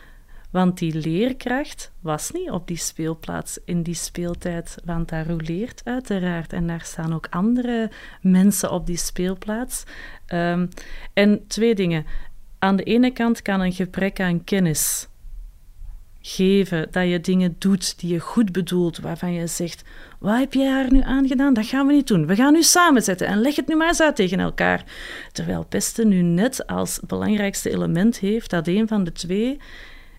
Want 0.50 0.78
die 0.78 0.94
leerkracht 0.94 1.92
was 2.00 2.30
niet 2.30 2.50
op 2.50 2.66
die 2.66 2.76
speelplaats 2.76 3.58
in 3.64 3.82
die 3.82 3.94
speeltijd, 3.94 4.76
want 4.84 5.08
daar 5.08 5.26
roleert 5.26 5.80
uiteraard 5.84 6.52
en 6.52 6.66
daar 6.66 6.80
staan 6.84 7.14
ook 7.14 7.26
andere 7.30 7.90
mensen 8.20 8.70
op 8.70 8.86
die 8.86 8.96
speelplaats. 8.96 9.84
Um, 10.28 10.68
en 11.12 11.46
twee 11.46 11.74
dingen 11.74 12.06
Aan 12.58 12.76
de 12.76 12.82
ene 12.82 13.10
kant 13.10 13.42
kan 13.42 13.60
een 13.60 13.72
gebrek 13.72 14.20
aan 14.20 14.44
kennis 14.44 15.08
geven 16.22 16.88
dat 16.90 17.08
je 17.08 17.20
dingen 17.20 17.56
doet 17.58 18.00
die 18.00 18.12
je 18.12 18.20
goed 18.20 18.52
bedoelt, 18.52 18.98
waarvan 18.98 19.32
je 19.32 19.46
zegt: 19.46 19.82
Wat 20.18 20.38
heb 20.38 20.52
jij 20.52 20.70
haar 20.70 20.92
nu 20.92 21.00
aangedaan? 21.00 21.54
Dat 21.54 21.66
gaan 21.66 21.86
we 21.86 21.92
niet 21.92 22.06
doen. 22.06 22.26
We 22.26 22.34
gaan 22.34 22.52
nu 22.52 22.62
samenzetten 22.62 23.26
en 23.26 23.40
leg 23.40 23.56
het 23.56 23.68
nu 23.68 23.76
maar 23.76 23.88
eens 23.88 24.02
uit 24.02 24.16
tegen 24.16 24.40
elkaar. 24.40 24.84
Terwijl 25.32 25.64
pesten 25.64 26.08
nu 26.08 26.22
net 26.22 26.66
als 26.66 27.00
belangrijkste 27.06 27.70
element 27.70 28.18
heeft 28.18 28.50
dat 28.50 28.66
een 28.66 28.88
van 28.88 29.04
de 29.04 29.12
twee 29.12 29.58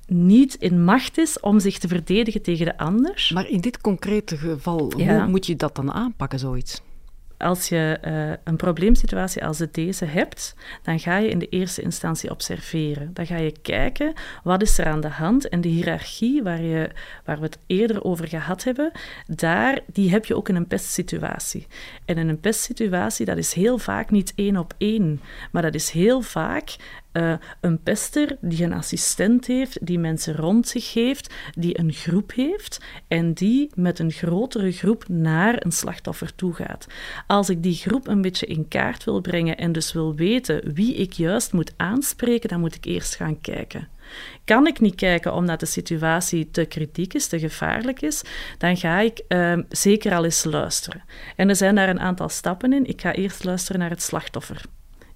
niet 0.08 0.56
in 0.56 0.84
macht 0.84 1.18
is 1.18 1.40
om 1.40 1.60
zich 1.60 1.78
te 1.78 1.88
verdedigen 1.88 2.42
tegen 2.42 2.66
de 2.66 2.78
ander. 2.78 3.30
Maar 3.34 3.50
in 3.50 3.62
dit 3.62 3.82
concrete 3.82 4.38
geval, 4.38 4.92
hoe 4.96 5.28
moet 5.28 5.46
je 5.46 5.56
dat 5.56 5.76
dan 5.76 5.92
aanpakken, 5.92 6.40
zoiets? 6.40 6.82
Als 7.44 7.70
je 7.70 8.00
uh, 8.06 8.34
een 8.44 8.56
probleemsituatie 8.56 9.46
als 9.46 9.58
deze 9.72 10.06
hebt, 10.06 10.56
dan 10.84 11.00
ga 11.00 11.18
je 11.18 11.30
in 11.30 11.40
de 11.40 11.50
eerste 11.50 11.82
instantie 11.82 12.32
observeren. 12.32 13.14
Dan 13.14 13.26
ga 13.26 13.38
je 13.38 13.52
kijken 13.62 14.14
wat 14.44 14.62
is 14.62 14.78
er 14.78 14.86
aan 14.86 15.02
de 15.02 15.08
hand 15.08 15.50
en 15.50 15.62
de 15.62 15.68
hiërarchie 15.68 16.44
waar, 16.44 16.62
je, 16.62 16.90
waar 17.26 17.38
we 17.38 17.44
het 17.44 17.58
eerder 17.68 18.04
over 18.04 18.28
gehad 18.28 18.64
hebben, 18.64 18.92
daar, 19.28 19.80
die 19.86 20.12
heb 20.12 20.26
je 20.26 20.36
ook 20.36 20.50
in 20.50 20.56
een 20.56 20.68
pestsituatie. 20.68 21.68
En 22.06 22.18
in 22.18 22.30
een 22.30 22.40
pestsituatie, 22.40 23.26
dat 23.26 23.38
is 23.38 23.54
heel 23.54 23.78
vaak 23.78 24.12
niet 24.12 24.34
één 24.36 24.58
op 24.58 24.74
één, 24.78 25.22
maar 25.52 25.62
dat 25.62 25.76
is 25.76 25.90
heel 25.90 26.22
vaak 26.22 26.76
uh, 27.14 27.34
een 27.62 27.84
pester 27.84 28.38
die 28.42 28.64
een 28.64 28.74
assistent 28.74 29.48
heeft, 29.48 29.86
die 29.86 30.00
mensen 30.00 30.36
rond 30.36 30.68
zich 30.68 30.94
heeft, 30.94 31.34
die 31.58 31.80
een 31.80 31.94
groep 31.94 32.34
heeft 32.36 32.80
en 33.08 33.34
die 33.34 33.70
met 33.76 34.00
een 34.00 34.12
grotere 34.12 34.72
groep 34.72 35.08
naar 35.08 35.66
een 35.66 35.72
slachtoffer 35.72 36.36
toe 36.36 36.54
gaat. 36.54 36.88
Als 37.28 37.50
ik 37.50 37.64
die 37.64 37.76
groep 37.76 38.08
een 38.08 38.22
beetje 38.22 38.46
in 38.46 38.68
kaart 38.68 39.04
wil 39.04 39.22
brengen 39.22 39.58
en 39.58 39.72
dus 39.72 39.94
wil 39.94 40.16
weten 40.16 40.74
wie 40.74 40.96
ik 40.96 41.14
juist 41.14 41.54
moet 41.54 41.74
aanspreken, 41.78 42.50
dan 42.50 42.60
moet 42.60 42.76
ik 42.76 42.86
eerst 42.86 43.16
gaan 43.16 43.42
kijken. 43.42 43.88
Kan 44.46 44.68
ik 44.68 44.80
niet 44.80 44.96
kijken 44.96 45.34
omdat 45.34 45.60
de 45.60 45.66
situatie 45.66 46.52
te 46.52 46.66
kritiek 46.66 47.14
is, 47.14 47.28
te 47.28 47.40
gevaarlijk 47.40 48.02
is, 48.02 48.22
dan 48.58 48.78
ga 48.78 49.00
ik 49.00 49.22
uh, 49.28 49.58
zeker 49.70 50.14
al 50.14 50.24
eens 50.24 50.44
luisteren. 50.44 51.04
En 51.36 51.50
er 51.50 51.56
zijn 51.56 51.76
daar 51.76 51.90
een 51.90 52.00
aantal 52.00 52.30
stappen 52.30 52.74
in. 52.74 52.86
Ik 52.86 53.02
ga 53.02 53.14
eerst 53.14 53.44
luisteren 53.44 53.80
naar 53.80 53.90
het 53.90 54.02
slachtoffer. 54.02 54.62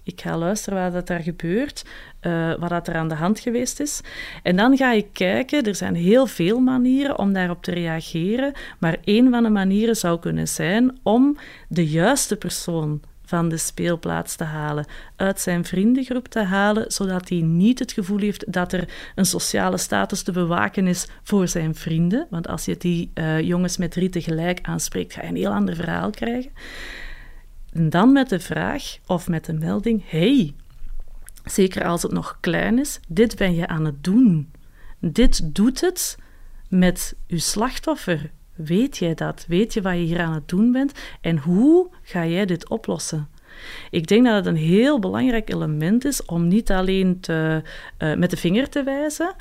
Ik 0.07 0.21
ga 0.21 0.37
luisteren 0.37 0.91
wat 0.91 1.09
er 1.09 1.19
gebeurt, 1.19 1.85
uh, 2.21 2.53
wat 2.59 2.87
er 2.87 2.95
aan 2.95 3.07
de 3.07 3.15
hand 3.15 3.39
geweest 3.39 3.79
is. 3.79 4.01
En 4.43 4.55
dan 4.55 4.77
ga 4.77 4.91
ik 4.91 5.07
kijken, 5.13 5.63
er 5.63 5.75
zijn 5.75 5.95
heel 5.95 6.25
veel 6.25 6.59
manieren 6.59 7.19
om 7.19 7.33
daarop 7.33 7.63
te 7.63 7.71
reageren, 7.71 8.53
maar 8.79 8.97
een 9.03 9.29
van 9.29 9.43
de 9.43 9.49
manieren 9.49 9.95
zou 9.95 10.19
kunnen 10.19 10.47
zijn 10.47 10.97
om 11.03 11.37
de 11.67 11.87
juiste 11.87 12.35
persoon 12.35 13.01
van 13.25 13.49
de 13.49 13.57
speelplaats 13.57 14.35
te 14.35 14.43
halen, 14.43 14.85
uit 15.15 15.39
zijn 15.39 15.65
vriendengroep 15.65 16.27
te 16.27 16.39
halen, 16.39 16.91
zodat 16.91 17.29
hij 17.29 17.41
niet 17.41 17.79
het 17.79 17.91
gevoel 17.91 18.19
heeft 18.19 18.53
dat 18.53 18.73
er 18.73 18.89
een 19.15 19.25
sociale 19.25 19.77
status 19.77 20.21
te 20.21 20.31
bewaken 20.31 20.87
is 20.87 21.07
voor 21.23 21.47
zijn 21.47 21.75
vrienden. 21.75 22.27
Want 22.29 22.47
als 22.47 22.65
je 22.65 22.77
die 22.77 23.11
uh, 23.13 23.41
jongens 23.41 23.77
met 23.77 23.91
drie 23.91 24.09
tegelijk 24.09 24.59
aanspreekt, 24.61 25.13
ga 25.13 25.21
je 25.21 25.27
een 25.27 25.35
heel 25.35 25.53
ander 25.53 25.75
verhaal 25.75 26.09
krijgen. 26.09 26.51
En 27.77 27.89
dan 27.89 28.11
met 28.11 28.29
de 28.29 28.39
vraag 28.39 28.97
of 29.05 29.27
met 29.27 29.45
de 29.45 29.53
melding: 29.53 30.03
hey, 30.05 30.53
zeker 31.45 31.85
als 31.85 32.01
het 32.01 32.11
nog 32.11 32.37
klein 32.39 32.79
is, 32.79 32.99
dit 33.07 33.35
ben 33.35 33.55
je 33.55 33.67
aan 33.67 33.85
het 33.85 34.03
doen. 34.03 34.51
Dit 34.99 35.55
doet 35.55 35.81
het 35.81 36.17
met 36.69 37.15
uw 37.27 37.37
slachtoffer. 37.37 38.31
Weet 38.55 38.97
jij 38.97 39.13
dat? 39.13 39.45
Weet 39.47 39.73
je 39.73 39.81
wat 39.81 39.93
je 39.93 39.99
hier 39.99 40.21
aan 40.21 40.33
het 40.33 40.47
doen 40.47 40.71
bent? 40.71 40.91
En 41.21 41.37
hoe 41.37 41.89
ga 42.01 42.25
jij 42.25 42.45
dit 42.45 42.69
oplossen? 42.69 43.29
Ik 43.89 44.07
denk 44.07 44.25
dat 44.25 44.35
het 44.35 44.45
een 44.45 44.55
heel 44.55 44.99
belangrijk 44.99 45.49
element 45.49 46.05
is 46.05 46.25
om 46.25 46.47
niet 46.47 46.71
alleen 46.71 47.19
te, 47.19 47.61
uh, 47.99 48.15
met 48.15 48.29
de 48.29 48.37
vinger 48.37 48.69
te 48.69 48.83
wijzen, 48.83 49.35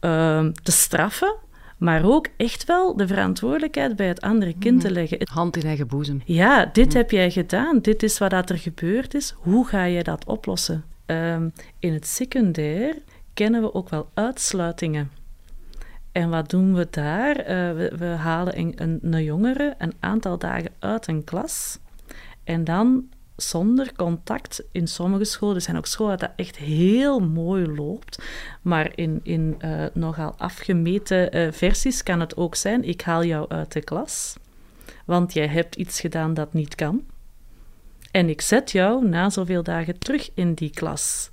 uh, 0.00 0.46
te 0.62 0.72
straffen, 0.72 1.34
maar 1.76 2.04
ook 2.04 2.28
echt 2.36 2.64
wel 2.64 2.96
de 2.96 3.06
verantwoordelijkheid 3.06 3.96
bij 3.96 4.08
het 4.08 4.20
andere 4.20 4.54
kind 4.58 4.80
te 4.80 4.86
mhm. 4.86 4.96
leggen. 4.96 5.18
Hand 5.32 5.56
in 5.56 5.62
eigen 5.62 5.86
boezem. 5.86 6.22
Ja, 6.24 6.70
dit 6.72 6.92
heb 6.92 7.10
jij 7.10 7.30
gedaan, 7.30 7.78
dit 7.78 8.02
is 8.02 8.18
wat 8.18 8.32
er 8.32 8.58
gebeurd 8.58 9.14
is, 9.14 9.34
hoe 9.38 9.66
ga 9.66 9.84
je 9.84 10.02
dat 10.02 10.26
oplossen? 10.26 10.84
Um, 11.06 11.52
in 11.78 11.92
het 11.92 12.06
secundair 12.06 12.96
kennen 13.34 13.62
we 13.62 13.74
ook 13.74 13.88
wel 13.88 14.08
uitsluitingen. 14.14 15.10
En 16.12 16.30
wat 16.30 16.50
doen 16.50 16.74
we 16.74 16.86
daar? 16.90 17.38
Uh, 17.38 17.46
we, 17.46 17.92
we, 17.98 18.04
halen 18.04 18.58
een, 18.58 18.72
een, 18.76 18.98
een 19.02 19.24
jongere 19.24 19.74
een 19.78 19.92
aantal 20.00 20.38
dagen 20.38 20.70
uit 20.78 21.06
een 21.06 21.24
klas. 21.24 21.78
En 22.44 22.64
dan 22.64 23.08
zonder 23.36 23.92
contact 23.96 24.62
in 24.72 24.88
sommige 24.88 25.24
scholen. 25.24 25.56
Er 25.56 25.62
zijn 25.62 25.76
ook 25.76 25.86
scholen 25.86 26.18
dat 26.18 26.30
echt 26.36 26.56
heel 26.56 27.20
mooi 27.20 27.66
loopt. 27.66 28.22
Maar 28.62 28.92
in, 28.94 29.20
in 29.22 29.58
uh, 29.64 29.84
nogal 29.92 30.34
afgemeten 30.38 31.36
uh, 31.36 31.52
versies 31.52 32.02
kan 32.02 32.20
het 32.20 32.36
ook 32.36 32.54
zijn: 32.54 32.84
ik 32.84 33.00
haal 33.00 33.24
jou 33.24 33.48
uit 33.48 33.72
de 33.72 33.80
klas, 33.80 34.36
want 35.04 35.32
jij 35.32 35.48
hebt 35.48 35.74
iets 35.74 36.00
gedaan 36.00 36.34
dat 36.34 36.52
niet 36.52 36.74
kan. 36.74 37.04
En 38.10 38.28
ik 38.28 38.40
zet 38.40 38.70
jou 38.70 39.08
na 39.08 39.30
zoveel 39.30 39.62
dagen 39.62 39.98
terug 39.98 40.30
in 40.34 40.54
die 40.54 40.70
klas. 40.70 41.28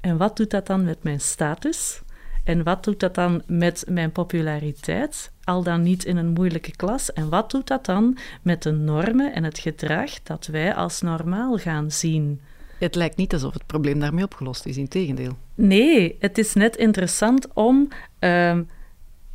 En 0.00 0.16
wat 0.16 0.36
doet 0.36 0.50
dat 0.50 0.66
dan 0.66 0.84
met 0.84 1.02
mijn 1.02 1.20
status? 1.20 2.00
En 2.48 2.62
wat 2.62 2.84
doet 2.84 3.00
dat 3.00 3.14
dan 3.14 3.42
met 3.46 3.84
mijn 3.88 4.12
populariteit? 4.12 5.32
Al 5.44 5.62
dan 5.62 5.82
niet 5.82 6.04
in 6.04 6.16
een 6.16 6.32
moeilijke 6.32 6.76
klas. 6.76 7.12
En 7.12 7.28
wat 7.28 7.50
doet 7.50 7.66
dat 7.66 7.84
dan 7.84 8.16
met 8.42 8.62
de 8.62 8.70
normen 8.70 9.34
en 9.34 9.44
het 9.44 9.58
gedrag 9.58 10.22
dat 10.22 10.46
wij 10.46 10.74
als 10.74 11.00
normaal 11.00 11.56
gaan 11.56 11.90
zien? 11.90 12.40
Het 12.78 12.94
lijkt 12.94 13.16
niet 13.16 13.32
alsof 13.32 13.52
het 13.52 13.66
probleem 13.66 14.00
daarmee 14.00 14.24
opgelost 14.24 14.66
is, 14.66 14.76
in 14.76 14.88
tegendeel. 14.88 15.36
Nee, 15.54 16.16
het 16.20 16.38
is 16.38 16.54
net 16.54 16.76
interessant 16.76 17.52
om 17.52 17.88
uh, 18.20 18.58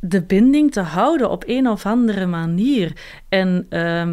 de 0.00 0.22
binding 0.22 0.72
te 0.72 0.80
houden 0.80 1.30
op 1.30 1.44
een 1.46 1.68
of 1.68 1.86
andere 1.86 2.26
manier. 2.26 2.92
En 3.28 3.66
uh, 3.70 4.10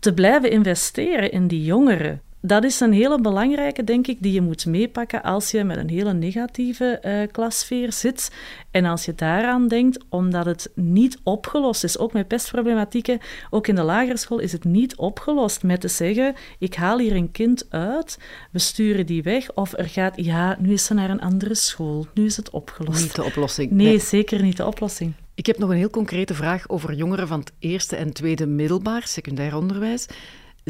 te 0.00 0.14
blijven 0.14 0.50
investeren 0.50 1.32
in 1.32 1.46
die 1.46 1.64
jongeren 1.64 2.22
dat 2.40 2.64
is 2.64 2.80
een 2.80 2.92
hele 2.92 3.20
belangrijke, 3.20 3.84
denk 3.84 4.06
ik, 4.06 4.16
die 4.20 4.32
je 4.32 4.40
moet 4.40 4.66
meepakken 4.66 5.22
als 5.22 5.50
je 5.50 5.64
met 5.64 5.76
een 5.76 5.88
hele 5.88 6.12
negatieve 6.12 7.02
uh, 7.04 7.32
klassfeer 7.32 7.92
zit. 7.92 8.30
En 8.70 8.84
als 8.84 9.04
je 9.04 9.14
daaraan 9.14 9.68
denkt, 9.68 10.04
omdat 10.08 10.44
het 10.44 10.70
niet 10.74 11.18
opgelost 11.22 11.84
is, 11.84 11.98
ook 11.98 12.12
met 12.12 12.28
pestproblematieken, 12.28 13.18
ook 13.50 13.66
in 13.66 13.74
de 13.74 13.82
lagere 13.82 14.16
school 14.16 14.38
is 14.38 14.52
het 14.52 14.64
niet 14.64 14.96
opgelost 14.96 15.62
met 15.62 15.80
te 15.80 15.88
zeggen, 15.88 16.34
ik 16.58 16.74
haal 16.74 16.98
hier 16.98 17.16
een 17.16 17.30
kind 17.30 17.66
uit, 17.70 18.18
we 18.50 18.58
sturen 18.58 19.06
die 19.06 19.22
weg, 19.22 19.52
of 19.54 19.72
er 19.72 19.88
gaat, 19.88 20.24
ja, 20.24 20.56
nu 20.60 20.72
is 20.72 20.84
ze 20.84 20.94
naar 20.94 21.10
een 21.10 21.20
andere 21.20 21.54
school, 21.54 22.06
nu 22.14 22.24
is 22.24 22.36
het 22.36 22.50
opgelost. 22.50 23.02
Niet 23.02 23.14
de 23.14 23.24
oplossing. 23.24 23.70
Nee, 23.70 23.86
nee. 23.86 23.98
zeker 23.98 24.42
niet 24.42 24.56
de 24.56 24.66
oplossing. 24.66 25.12
Ik 25.34 25.46
heb 25.46 25.58
nog 25.58 25.70
een 25.70 25.76
heel 25.76 25.90
concrete 25.90 26.34
vraag 26.34 26.68
over 26.68 26.94
jongeren 26.94 27.28
van 27.28 27.40
het 27.40 27.52
eerste 27.58 27.96
en 27.96 28.12
tweede 28.12 28.46
middelbaar, 28.46 29.06
secundair 29.06 29.56
onderwijs. 29.56 30.06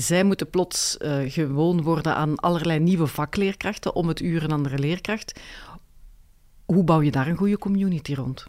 Zij 0.00 0.24
moeten 0.24 0.50
plots 0.50 0.96
uh, 1.00 1.30
gewoon 1.30 1.82
worden 1.82 2.14
aan 2.14 2.36
allerlei 2.36 2.78
nieuwe 2.78 3.06
vakleerkrachten 3.06 3.94
om 3.94 4.08
het 4.08 4.20
uur 4.20 4.42
een 4.44 4.52
andere 4.52 4.78
leerkracht. 4.78 5.40
Hoe 6.64 6.84
bouw 6.84 7.00
je 7.00 7.10
daar 7.10 7.26
een 7.26 7.36
goede 7.36 7.58
community 7.58 8.14
rond? 8.14 8.46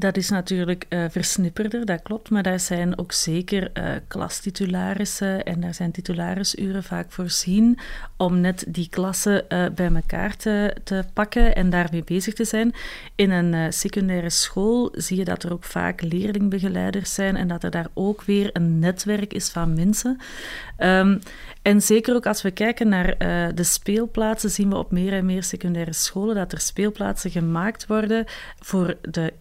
Dat 0.00 0.16
is 0.16 0.28
natuurlijk 0.28 0.86
uh, 0.88 1.04
versnipperder, 1.10 1.84
dat 1.84 2.02
klopt, 2.02 2.30
maar 2.30 2.42
daar 2.42 2.60
zijn 2.60 2.98
ook 2.98 3.12
zeker 3.12 3.70
uh, 3.74 3.84
klastitularissen 4.08 5.44
en 5.44 5.60
daar 5.60 5.74
zijn 5.74 5.90
titularisuren 5.90 6.84
vaak 6.84 7.12
voorzien 7.12 7.78
om 8.16 8.40
net 8.40 8.64
die 8.68 8.88
klassen 8.88 9.44
uh, 9.48 9.66
bij 9.74 9.90
elkaar 9.94 10.36
te, 10.36 10.76
te 10.84 11.04
pakken 11.12 11.54
en 11.54 11.70
daarmee 11.70 12.04
bezig 12.04 12.34
te 12.34 12.44
zijn. 12.44 12.74
In 13.14 13.30
een 13.30 13.72
secundaire 13.72 14.30
school 14.30 14.92
zie 14.92 15.16
je 15.16 15.24
dat 15.24 15.42
er 15.42 15.52
ook 15.52 15.64
vaak 15.64 16.02
leerlingbegeleiders 16.02 17.14
zijn 17.14 17.36
en 17.36 17.48
dat 17.48 17.64
er 17.64 17.70
daar 17.70 17.88
ook 17.94 18.22
weer 18.22 18.50
een 18.52 18.78
netwerk 18.78 19.32
is 19.32 19.48
van 19.48 19.74
mensen. 19.74 20.18
Um, 20.78 21.18
en 21.62 21.80
zeker 21.80 22.14
ook 22.14 22.26
als 22.26 22.42
we 22.42 22.50
kijken 22.50 22.88
naar 22.88 23.18
de 23.54 23.62
speelplaatsen, 23.62 24.50
zien 24.50 24.68
we 24.68 24.76
op 24.76 24.90
meer 24.90 25.12
en 25.12 25.26
meer 25.26 25.42
secundaire 25.42 25.92
scholen 25.92 26.34
dat 26.34 26.52
er 26.52 26.60
speelplaatsen 26.60 27.30
gemaakt 27.30 27.86
worden 27.86 28.24
voor 28.58 28.96
de 29.02 29.32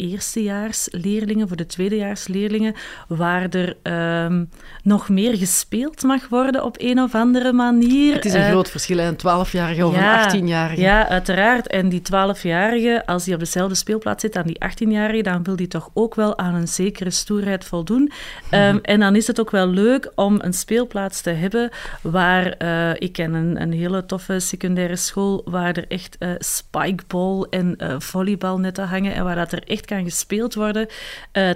eerstejaarsleerlingen, 0.50 1.48
voor 1.48 1.58
de 1.58 1.66
tweedejaarsleerlingen, 1.66 2.76
waar 3.08 3.50
er 3.50 3.78
um, 4.26 4.50
nog 4.84 5.10
meer 5.10 5.38
gespeeld 5.38 6.04
mag 6.04 6.28
worden 6.28 6.64
op 6.64 6.76
een 6.80 7.00
of 7.00 7.16
andere 7.16 7.54
manier. 7.54 8.14
Het 8.14 8.26
is 8.26 8.34
een 8.34 8.42
uh, 8.42 8.50
groot 8.50 8.70
verschil, 8.70 9.00
een 9.00 9.18
12-jarige 9.18 9.86
of 9.86 9.96
ja, 9.96 10.34
een 10.34 10.44
18-jarige. 10.44 10.82
Ja, 10.82 11.08
uiteraard. 11.08 11.68
En 11.68 11.90
die 11.90 12.02
12-jarige, 12.02 13.04
als 13.06 13.24
die 13.24 13.34
op 13.34 13.40
dezelfde 13.40 13.76
speelplaats 13.76 14.22
zit 14.22 14.36
aan 14.36 14.48
die 14.48 14.60
18-jarige, 14.70 15.22
dan 15.22 15.44
wil 15.44 15.56
die 15.56 15.68
toch 15.68 15.90
ook 15.94 16.16
wel 16.16 16.38
aan 16.38 16.54
een 16.54 16.68
zekere 16.68 17.10
stoerheid 17.10 17.66
voldoen. 17.66 18.12
Um, 18.52 18.80
en 18.82 19.00
dan 19.00 19.16
is 19.16 19.28
het 19.28 19.40
ook 19.40 19.52
wel 19.52 19.68
leuk 19.68 20.12
om 20.16 20.40
een 20.42 20.54
speelplaats 20.54 21.22
te 21.22 21.30
hebben 21.30 21.70
waar 22.02 22.56
uh, 22.62 22.90
ik 22.94 23.14
ken 23.14 23.34
een, 23.34 23.62
een, 23.62 23.74
hele 23.74 24.06
toffe 24.06 24.40
secundaire 24.40 24.96
school 24.96 25.42
waar 25.46 25.76
er 25.76 25.88
echt 25.88 26.16
uh, 26.20 26.30
spikeball 26.38 27.48
en 27.50 27.78
volleybalnetten 27.98 28.88
hangen 28.88 29.14
en 29.14 29.24
waar 29.24 29.36
dat 29.36 29.52
er 29.52 29.64
echt 29.64 29.86
kan 29.86 30.04
gespeeld 30.04 30.29
worden 30.56 30.88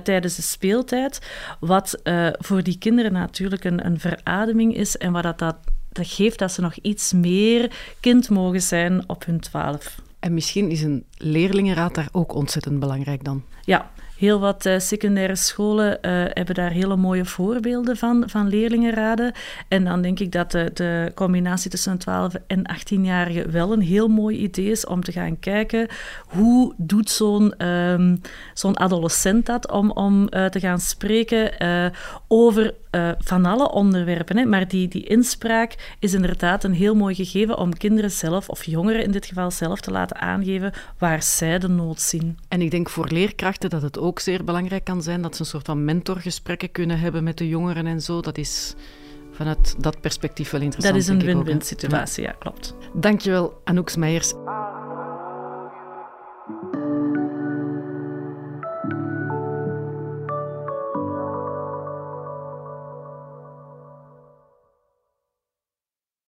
tijdens 0.03 0.35
de 0.35 0.41
speeltijd. 0.41 1.19
Wat 1.59 2.01
voor 2.39 2.63
die 2.63 2.77
kinderen 2.77 3.13
natuurlijk 3.13 3.63
een, 3.63 3.85
een 3.85 3.99
verademing 3.99 4.75
is 4.75 4.97
en 4.97 5.11
waar 5.11 5.21
dat, 5.21 5.39
dat 5.39 5.55
dat 5.93 6.07
geeft 6.07 6.39
dat 6.39 6.51
ze 6.51 6.61
nog 6.61 6.75
iets 6.75 7.13
meer 7.13 7.71
kind 7.99 8.29
mogen 8.29 8.61
zijn 8.61 9.09
op 9.09 9.25
hun 9.25 9.39
twaalf. 9.39 10.01
En 10.19 10.33
misschien 10.33 10.69
is 10.69 10.81
een 10.81 11.05
leerlingenraad 11.17 11.95
daar 11.95 12.09
ook 12.11 12.33
ontzettend 12.33 12.79
belangrijk 12.79 13.23
dan. 13.23 13.43
Ja, 13.61 13.91
Heel 14.23 14.39
wat 14.39 14.65
uh, 14.65 14.79
secundaire 14.79 15.35
scholen 15.35 15.91
uh, 16.01 16.11
hebben 16.29 16.55
daar 16.55 16.71
hele 16.71 16.95
mooie 16.95 17.25
voorbeelden 17.25 17.97
van, 17.97 18.23
van 18.27 18.47
leerlingenraden. 18.47 19.31
En 19.67 19.83
dan 19.83 20.01
denk 20.01 20.19
ik 20.19 20.31
dat 20.31 20.51
de, 20.51 20.71
de 20.73 21.11
combinatie 21.15 21.69
tussen 21.69 21.91
een 21.91 21.97
12 21.97 22.33
en 22.47 22.61
18-jarige 22.79 23.49
wel 23.49 23.73
een 23.73 23.81
heel 23.81 24.07
mooi 24.07 24.37
idee 24.37 24.71
is 24.71 24.85
om 24.85 25.03
te 25.03 25.11
gaan 25.11 25.39
kijken 25.39 25.87
hoe 26.27 26.73
doet 26.77 27.09
zo'n 27.09 27.67
um, 27.67 28.21
zo'n 28.53 28.77
adolescent 28.77 29.45
dat 29.45 29.71
om, 29.71 29.91
om 29.91 30.27
uh, 30.29 30.45
te 30.45 30.59
gaan 30.59 30.79
spreken 30.79 31.51
over 32.27 32.73
van 33.19 33.45
alle 33.45 33.71
onderwerpen. 33.71 34.37
Hè. 34.37 34.45
Maar 34.45 34.67
die, 34.67 34.87
die 34.87 35.03
inspraak 35.03 35.95
is 35.99 36.13
inderdaad 36.13 36.63
een 36.63 36.73
heel 36.73 36.95
mooi 36.95 37.15
gegeven 37.15 37.57
om 37.57 37.77
kinderen 37.77 38.11
zelf, 38.11 38.49
of 38.49 38.63
jongeren 38.63 39.03
in 39.03 39.11
dit 39.11 39.25
geval 39.25 39.51
zelf, 39.51 39.81
te 39.81 39.91
laten 39.91 40.19
aangeven 40.19 40.73
waar 40.97 41.23
zij 41.23 41.59
de 41.59 41.67
nood 41.67 42.01
zien. 42.01 42.37
En 42.47 42.61
ik 42.61 42.71
denk 42.71 42.89
voor 42.89 43.07
leerkrachten 43.07 43.69
dat 43.69 43.81
het 43.81 43.99
ook 43.99 44.12
zeer 44.19 44.43
belangrijk 44.43 44.83
kan 44.83 45.01
zijn 45.01 45.21
dat 45.21 45.35
ze 45.35 45.41
een 45.41 45.47
soort 45.47 45.65
van 45.65 45.85
mentorgesprekken 45.85 46.71
kunnen 46.71 46.99
hebben 46.99 47.23
met 47.23 47.37
de 47.37 47.47
jongeren 47.47 47.87
en 47.87 48.01
zo. 48.01 48.21
Dat 48.21 48.37
is 48.37 48.75
vanuit 49.31 49.75
dat 49.77 50.01
perspectief 50.01 50.51
wel 50.51 50.61
interessant. 50.61 50.95
Dat 50.95 51.03
is 51.03 51.09
een 51.09 51.25
win-win 51.25 51.61
situatie, 51.61 52.23
ja. 52.23 52.29
ja, 52.29 52.35
klopt. 52.39 52.75
Dankjewel, 52.93 53.61
Anouk 53.63 53.95
Meijers. 53.95 54.33